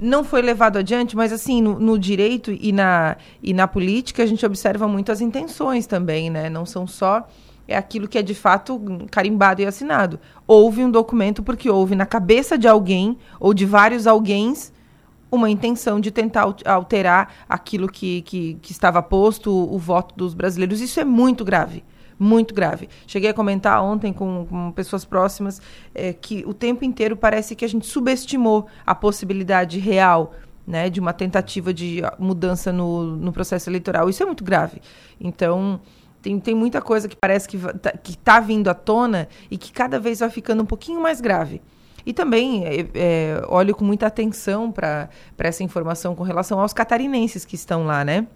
não 0.00 0.24
foi 0.24 0.42
levado 0.42 0.78
adiante, 0.78 1.14
mas 1.14 1.32
assim, 1.32 1.62
no, 1.62 1.78
no, 1.78 1.96
direito 1.96 2.50
e 2.50 2.72
na, 2.72 3.16
e 3.40 3.54
na 3.54 3.68
política, 3.68 4.24
a 4.24 4.26
gente 4.26 4.44
observa 4.44 4.88
muito 4.88 5.12
as 5.12 5.20
intenções 5.20 5.86
também, 5.86 6.28
né? 6.28 6.50
Não 6.50 6.66
são 6.66 6.88
só 6.88 7.24
é 7.72 7.76
aquilo 7.76 8.06
que 8.06 8.18
é 8.18 8.22
de 8.22 8.34
fato 8.34 8.80
carimbado 9.10 9.62
e 9.62 9.66
assinado. 9.66 10.20
Houve 10.46 10.84
um 10.84 10.90
documento 10.90 11.42
porque 11.42 11.70
houve 11.70 11.94
na 11.94 12.06
cabeça 12.06 12.56
de 12.56 12.68
alguém 12.68 13.18
ou 13.40 13.52
de 13.52 13.66
vários 13.66 14.06
alguéms 14.06 14.72
uma 15.30 15.48
intenção 15.48 15.98
de 15.98 16.10
tentar 16.10 16.54
alterar 16.66 17.32
aquilo 17.48 17.88
que, 17.88 18.20
que, 18.22 18.54
que 18.60 18.70
estava 18.70 19.02
posto, 19.02 19.50
o, 19.50 19.74
o, 19.74 19.78
voto 19.78 20.14
dos 20.14 20.34
brasileiros. 20.34 20.82
Isso 20.82 21.00
é 21.00 21.04
muito 21.04 21.42
grave. 21.42 21.82
Muito 22.18 22.54
grave. 22.54 22.88
Cheguei 23.06 23.30
a 23.30 23.34
comentar 23.34 23.82
ontem 23.82 24.12
com, 24.12 24.46
com 24.48 24.70
pessoas 24.72 25.06
próximas 25.06 25.60
é, 25.94 26.12
que 26.12 26.44
o 26.46 26.52
tempo 26.52 26.84
inteiro 26.84 27.16
parece 27.16 27.56
que 27.56 27.64
a 27.64 27.68
gente 27.68 27.86
subestimou 27.86 28.66
a 28.86 28.94
possibilidade 28.94 29.78
real 29.78 30.34
né, 30.66 30.90
de 30.90 31.00
uma 31.00 31.12
tentativa 31.12 31.72
de 31.72 32.02
mudança 32.18 32.70
no, 32.70 33.16
no 33.16 33.32
processo 33.32 33.68
eleitoral. 33.68 34.08
Isso 34.10 34.22
é 34.22 34.26
muito 34.26 34.44
grave. 34.44 34.80
Então, 35.18 35.80
tem, 36.22 36.38
tem 36.38 36.54
muita 36.54 36.80
coisa 36.80 37.08
que 37.08 37.16
parece 37.16 37.48
que 37.48 37.56
está 37.56 37.90
que 37.92 38.16
tá 38.16 38.40
vindo 38.40 38.70
à 38.70 38.74
tona 38.74 39.28
e 39.50 39.58
que 39.58 39.72
cada 39.72 39.98
vez 39.98 40.20
vai 40.20 40.30
ficando 40.30 40.62
um 40.62 40.66
pouquinho 40.66 41.00
mais 41.00 41.20
grave. 41.20 41.60
E 42.06 42.12
também 42.12 42.64
é, 42.64 42.88
é, 42.94 43.42
olho 43.48 43.74
com 43.74 43.84
muita 43.84 44.06
atenção 44.06 44.72
para 44.72 45.08
essa 45.38 45.62
informação 45.62 46.14
com 46.14 46.22
relação 46.22 46.60
aos 46.60 46.72
catarinenses 46.72 47.44
que 47.44 47.54
estão 47.54 47.84
lá, 47.84 48.04
né? 48.04 48.26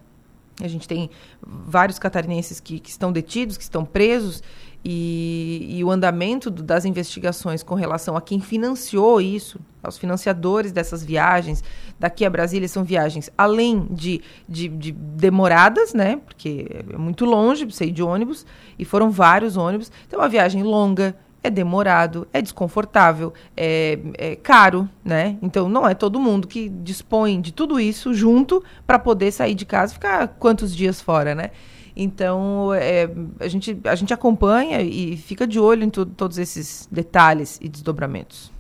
A 0.61 0.69
gente 0.69 0.89
tem 0.89 1.11
vários 1.43 1.99
catarinenses 1.99 2.61
que, 2.61 2.81
que 2.81 2.89
estão 2.89 3.13
detidos, 3.13 3.57
que 3.57 3.63
estão 3.63 3.85
presos, 3.85 4.43
e, 4.89 5.79
e 5.79 5.83
o 5.83 5.91
andamento 5.91 6.49
do, 6.49 6.63
das 6.63 6.85
investigações 6.85 7.61
com 7.61 7.75
relação 7.75 8.17
a 8.17 8.21
quem 8.21 8.39
financiou 8.39 9.21
isso, 9.21 9.59
aos 9.83 9.99
financiadores 9.99 10.71
dessas 10.71 11.03
viagens, 11.03 11.65
daqui 11.99 12.25
a 12.25 12.31
Brasília 12.31 12.69
são 12.69 12.85
viagens, 12.85 13.29
além 13.37 13.85
de, 13.91 14.23
de, 14.49 14.69
de 14.69 14.93
demoradas, 14.93 15.93
né? 15.93 16.21
Porque 16.25 16.85
é 16.93 16.97
muito 16.97 17.25
longe 17.25 17.67
para 17.67 17.85
ir 17.85 17.91
de 17.91 18.01
ônibus, 18.01 18.47
e 18.79 18.85
foram 18.85 19.11
vários 19.11 19.57
ônibus. 19.57 19.91
Então, 20.07 20.21
é 20.21 20.23
uma 20.23 20.29
viagem 20.29 20.63
longa, 20.63 21.17
é 21.43 21.51
demorado, 21.51 22.29
é 22.33 22.41
desconfortável, 22.41 23.35
é, 23.57 23.99
é, 24.17 24.37
caro, 24.37 24.89
né? 25.05 25.37
Então 25.43 25.69
não 25.69 25.87
é 25.89 25.95
todo 25.95 26.21
mundo 26.21 26.47
que 26.47 26.69
dispõe 26.69 27.41
de 27.41 27.53
tudo 27.53 27.81
isso 27.81 28.15
junto 28.15 28.63
para 28.87 29.01
poder 29.01 29.33
sair 29.33 29.55
de 29.57 29.65
casa 29.65 29.93
e 29.93 29.95
ficar 29.95 30.29
quantos 30.39 30.75
dias 30.75 31.01
fora, 31.01 31.35
né? 31.35 31.51
Então 31.97 32.75
é, 32.75 33.09
a, 33.41 33.49
gente, 33.49 33.81
a 33.85 33.95
gente 33.95 34.13
acompanha 34.13 34.83
e 34.83 35.17
fica 35.17 35.47
de 35.47 35.59
olho 35.59 35.83
em 35.83 35.91
tu, 35.91 36.05
todos 36.05 36.37
esses 36.37 36.87
detalhes 36.93 37.59
e 37.63 37.69
desdobramentos. 37.69 38.53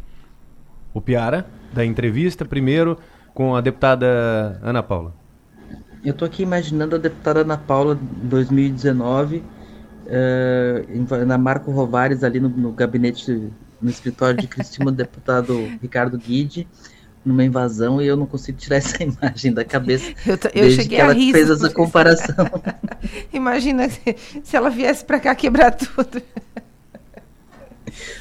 O 0.94 1.00
Piara, 1.00 1.46
da 1.74 1.84
entrevista, 1.84 2.44
primeiro 2.44 2.98
com 3.34 3.54
a 3.54 3.60
deputada 3.60 4.58
Ana 4.62 4.82
Paula. 4.82 5.12
Eu 6.02 6.12
estou 6.12 6.24
aqui 6.24 6.42
imaginando 6.42 6.96
a 6.96 6.98
deputada 6.98 7.40
Ana 7.40 7.58
Paula 7.58 7.98
2019 8.22 9.42
uh, 10.06 11.26
na 11.26 11.36
Marco 11.36 11.70
Rovares, 11.70 12.24
ali 12.24 12.40
no, 12.40 12.48
no 12.48 12.72
gabinete, 12.72 13.50
no 13.82 13.90
escritório 13.90 14.40
de 14.40 14.46
Cristina, 14.46 14.86
do 14.86 14.96
deputado 14.96 15.54
Ricardo 15.82 16.16
Guide, 16.16 16.66
numa 17.26 17.44
invasão, 17.44 18.00
e 18.00 18.06
eu 18.06 18.16
não 18.16 18.24
consigo 18.24 18.56
tirar 18.56 18.76
essa 18.78 19.02
imagem 19.02 19.52
da 19.52 19.64
cabeça. 19.64 20.12
Eu, 20.26 20.38
eu 20.54 20.70
cheguei 20.70 20.88
que 20.88 20.96
ela 20.96 21.12
rir, 21.12 21.32
fez 21.32 21.50
essa 21.50 21.68
comparação. 21.70 22.46
Imagina 23.32 23.88
se, 23.88 24.16
se 24.42 24.56
ela 24.56 24.70
viesse 24.70 25.04
para 25.04 25.20
cá 25.20 25.34
quebrar 25.34 25.72
tudo. 25.72 26.22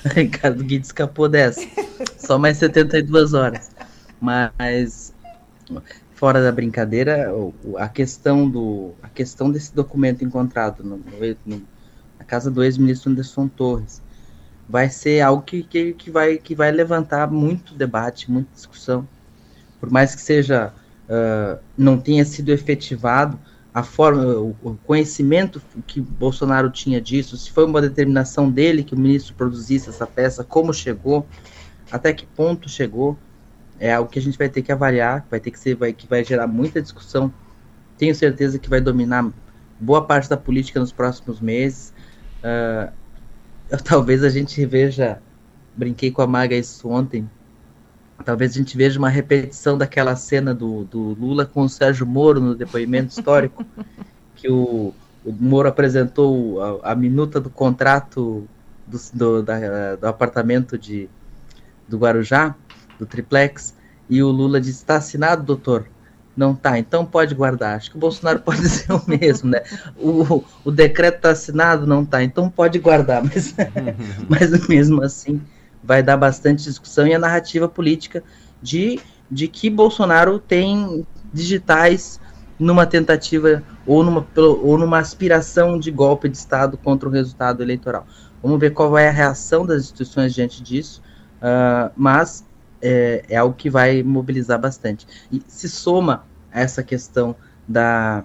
Ricardo 0.06 0.64
Guide 0.64 0.86
escapou 0.86 1.30
dessa. 1.30 1.62
Só 2.18 2.38
mais 2.38 2.58
72 2.58 3.34
horas. 3.34 3.70
Mas 4.20 5.14
fora 6.14 6.42
da 6.42 6.52
brincadeira, 6.52 7.32
a 7.78 7.88
questão 7.88 8.50
do 8.50 8.94
a 9.04 9.10
questão 9.10 9.52
desse 9.52 9.74
documento 9.76 10.24
encontrado 10.24 10.84
no, 10.84 10.98
no, 11.46 11.62
casa 12.26 12.52
do 12.52 12.64
ex-ministro 12.64 13.12
Anderson 13.12 13.48
Torres. 13.48 14.02
Vai 14.68 14.90
ser 14.90 15.22
algo 15.22 15.44
que, 15.44 15.64
que, 15.64 15.94
que, 15.94 16.10
vai, 16.10 16.38
que 16.38 16.56
vai 16.56 16.72
levantar 16.72 17.30
muito 17.30 17.74
debate, 17.74 18.32
muita 18.32 18.50
discussão. 18.54 19.08
Por 19.80 19.92
mais 19.92 20.16
que 20.16 20.22
seja 20.22 20.74
uh, 21.10 21.60
não 21.78 21.98
tenha 22.00 22.26
sido 22.26 22.50
efetivado 22.50 23.40
a 23.76 23.84
forma, 23.84 24.24
o, 24.24 24.56
o 24.64 24.78
conhecimento 24.86 25.62
que 25.86 26.00
Bolsonaro 26.00 26.70
tinha 26.70 27.02
disso, 27.02 27.36
se 27.36 27.52
foi 27.52 27.66
uma 27.66 27.82
determinação 27.82 28.50
dele 28.50 28.86
que 28.86 28.96
o 28.96 28.98
ministro 28.98 29.36
produzisse 29.36 29.90
essa 29.90 30.08
peça, 30.08 30.46
como 30.46 30.74
chegou, 30.74 31.28
até 31.92 32.14
que 32.14 32.26
ponto 32.26 32.70
chegou, 32.70 33.18
é 33.78 33.94
algo 33.94 34.10
que 34.10 34.18
a 34.18 34.22
gente 34.22 34.38
vai 34.38 34.48
ter 34.48 34.62
que 34.62 34.72
avaliar, 34.72 35.28
vai 35.30 35.42
ter 35.42 35.52
que 35.52 35.60
ser, 35.60 35.76
vai, 35.76 35.92
que 35.92 36.08
vai 36.08 36.24
gerar 36.24 36.48
muita 36.48 36.82
discussão. 36.82 37.34
Tenho 37.98 38.16
certeza 38.16 38.58
que 38.58 38.70
vai 38.70 38.80
dominar 38.80 39.30
boa 39.78 40.06
parte 40.06 40.30
da 40.30 40.38
política 40.38 40.80
nos 40.80 40.94
próximos 40.94 41.42
meses. 41.42 41.94
Uh, 42.40 42.92
talvez 43.84 44.24
a 44.24 44.30
gente 44.30 44.66
veja, 44.66 45.20
brinquei 45.76 46.12
com 46.12 46.22
a 46.22 46.28
Maga 46.28 46.56
isso 46.56 46.88
ontem, 46.90 47.30
talvez 48.24 48.52
a 48.52 48.58
gente 48.58 48.78
veja 48.78 48.98
uma 48.98 49.10
repetição 49.10 49.78
daquela 49.78 50.16
cena 50.16 50.54
do, 50.54 50.84
do 50.86 51.00
Lula 51.20 51.46
com 51.46 51.62
o 51.62 51.70
Sérgio 51.70 52.06
Moro 52.06 52.40
no 52.40 52.56
depoimento 52.56 53.18
histórico, 53.18 53.66
que 54.36 54.50
o, 54.50 54.94
o 55.24 55.32
Moro 55.32 55.68
apresentou 55.68 56.82
a, 56.84 56.92
a, 56.92 56.96
minuta 56.96 57.40
do 57.40 57.50
contrato 57.50 58.48
do, 58.86 59.00
do, 59.14 59.44
da, 59.44 59.96
do 59.96 60.08
apartamento 60.08 60.78
de, 60.78 61.10
do 61.88 61.98
Guarujá, 61.98 62.56
do 63.00 63.06
triplex, 63.06 63.76
e 64.10 64.22
o 64.22 64.30
Lula 64.30 64.62
disse: 64.62 64.80
está 64.80 64.98
assinado, 64.98 65.44
doutor? 65.44 65.88
Não 66.36 66.54
tá, 66.54 66.78
então 66.78 67.06
pode 67.06 67.34
guardar. 67.34 67.78
Acho 67.78 67.92
que 67.92 67.98
o 67.98 68.00
Bolsonaro 68.00 68.40
pode 68.44 68.62
dizer 68.62 68.92
o 68.92 69.02
mesmo, 69.08 69.50
né? 69.50 69.62
O, 69.98 70.44
o 70.64 70.72
decreto 70.72 71.18
está 71.18 71.32
assinado, 71.32 71.88
não 71.88 72.06
tá, 72.06 72.24
então 72.24 72.50
pode 72.50 72.80
guardar. 72.80 73.24
Mas, 73.26 73.56
mas 74.28 74.68
mesmo 74.68 75.02
assim 75.02 75.42
vai 75.84 76.02
dar 76.02 76.18
bastante 76.18 76.64
discussão 76.64 77.06
e 77.06 77.14
a 77.14 77.20
narrativa 77.20 77.70
política 77.70 78.24
de, 78.62 79.00
de 79.30 79.48
que 79.48 79.70
Bolsonaro 79.70 80.40
tem 80.40 81.06
digitais 81.32 82.20
numa 82.58 82.86
tentativa 82.86 83.62
ou 83.86 84.04
numa, 84.04 84.26
ou 84.36 84.78
numa 84.78 85.00
aspiração 85.00 85.78
de 85.78 85.92
golpe 85.92 86.28
de 86.28 86.38
Estado 86.38 86.78
contra 86.78 87.08
o 87.08 87.12
resultado 87.12 87.62
eleitoral. 87.62 88.08
Vamos 88.42 88.60
ver 88.60 88.72
qual 88.72 88.90
vai 88.90 89.08
a 89.08 89.12
reação 89.12 89.66
das 89.66 89.84
instituições 89.84 90.34
diante 90.34 90.64
disso, 90.64 91.02
uh, 91.38 91.92
mas 91.96 92.45
é, 92.86 93.24
é 93.30 93.36
algo 93.36 93.56
que 93.56 93.70
vai 93.70 94.04
mobilizar 94.04 94.60
bastante. 94.60 95.08
E 95.32 95.42
se 95.48 95.68
soma 95.68 96.24
a 96.52 96.62
essa 96.62 96.84
questão 96.84 97.36
da, 97.68 98.24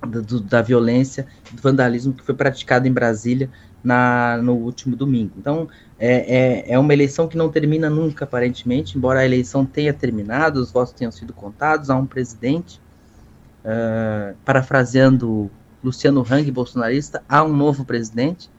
da, 0.00 0.20
do, 0.20 0.40
da 0.40 0.60
violência, 0.60 1.26
do 1.52 1.62
vandalismo 1.62 2.12
que 2.12 2.24
foi 2.24 2.34
praticado 2.34 2.88
em 2.88 2.92
Brasília 2.92 3.48
na, 3.82 4.38
no 4.42 4.54
último 4.54 4.96
domingo. 4.96 5.32
Então, 5.38 5.68
é, 5.98 6.64
é, 6.68 6.72
é, 6.72 6.78
uma 6.78 6.92
eleição 6.92 7.28
que 7.28 7.36
não 7.36 7.48
termina 7.48 7.88
nunca, 7.88 8.24
aparentemente, 8.24 8.98
embora 8.98 9.20
a 9.20 9.24
eleição 9.24 9.64
tenha 9.64 9.94
terminado, 9.94 10.60
os 10.60 10.72
votos 10.72 10.92
tenham 10.92 11.12
sido 11.12 11.32
contados, 11.32 11.88
há 11.88 11.96
um 11.96 12.06
presidente, 12.06 12.80
uh, 13.64 14.36
parafraseando 14.44 15.48
Luciano 15.82 16.26
Hang, 16.28 16.50
bolsonarista, 16.50 17.22
há 17.28 17.44
um 17.44 17.56
novo 17.56 17.84
presidente. 17.84 18.50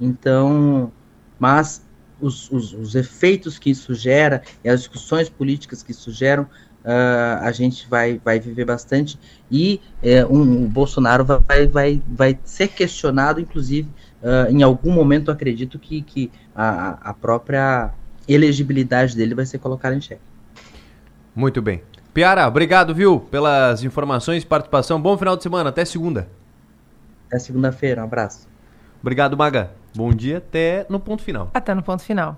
Então, 0.00 0.92
mas 1.38 1.84
os, 2.20 2.50
os, 2.50 2.72
os, 2.72 2.94
efeitos 2.94 3.58
que 3.58 3.70
isso 3.70 3.94
gera 3.94 4.42
e 4.64 4.68
as 4.68 4.80
discussões 4.80 5.28
políticas 5.28 5.82
que 5.82 5.92
isso 5.92 6.12
geram 6.12 6.44
uh, 6.84 7.42
a 7.42 7.52
gente 7.52 7.88
vai, 7.88 8.20
vai 8.24 8.38
viver 8.38 8.64
bastante 8.64 9.18
e 9.50 9.80
é, 10.02 10.24
um, 10.24 10.64
o 10.64 10.68
Bolsonaro 10.68 11.24
vai, 11.24 11.66
vai, 11.66 12.02
vai 12.06 12.38
ser 12.44 12.68
questionado, 12.68 13.40
inclusive, 13.40 13.88
uh, 14.22 14.50
em 14.50 14.62
algum 14.62 14.92
momento, 14.92 15.30
acredito 15.30 15.78
que, 15.78 16.02
que 16.02 16.30
a, 16.54 17.10
a 17.10 17.14
própria 17.14 17.92
elegibilidade 18.28 19.16
dele 19.16 19.34
vai 19.34 19.46
ser 19.46 19.58
colocada 19.58 19.94
em 19.94 20.00
xeque. 20.00 20.20
Muito 21.34 21.60
bem. 21.60 21.82
Piara, 22.12 22.46
obrigado, 22.46 22.94
viu, 22.94 23.20
pelas 23.20 23.84
informações 23.84 24.42
e 24.42 24.46
participação. 24.46 25.00
Bom 25.00 25.16
final 25.16 25.36
de 25.36 25.42
semana, 25.42 25.70
até 25.70 25.84
segunda. 25.84 26.28
Até 27.28 27.38
segunda-feira, 27.38 28.02
um 28.02 28.04
abraço. 28.04 28.48
Obrigado, 29.00 29.36
Maga. 29.36 29.79
Bom 29.94 30.10
dia, 30.12 30.38
até 30.38 30.86
no 30.88 31.00
ponto 31.00 31.22
final. 31.22 31.50
Até 31.52 31.74
no 31.74 31.82
ponto 31.82 32.02
final. 32.02 32.36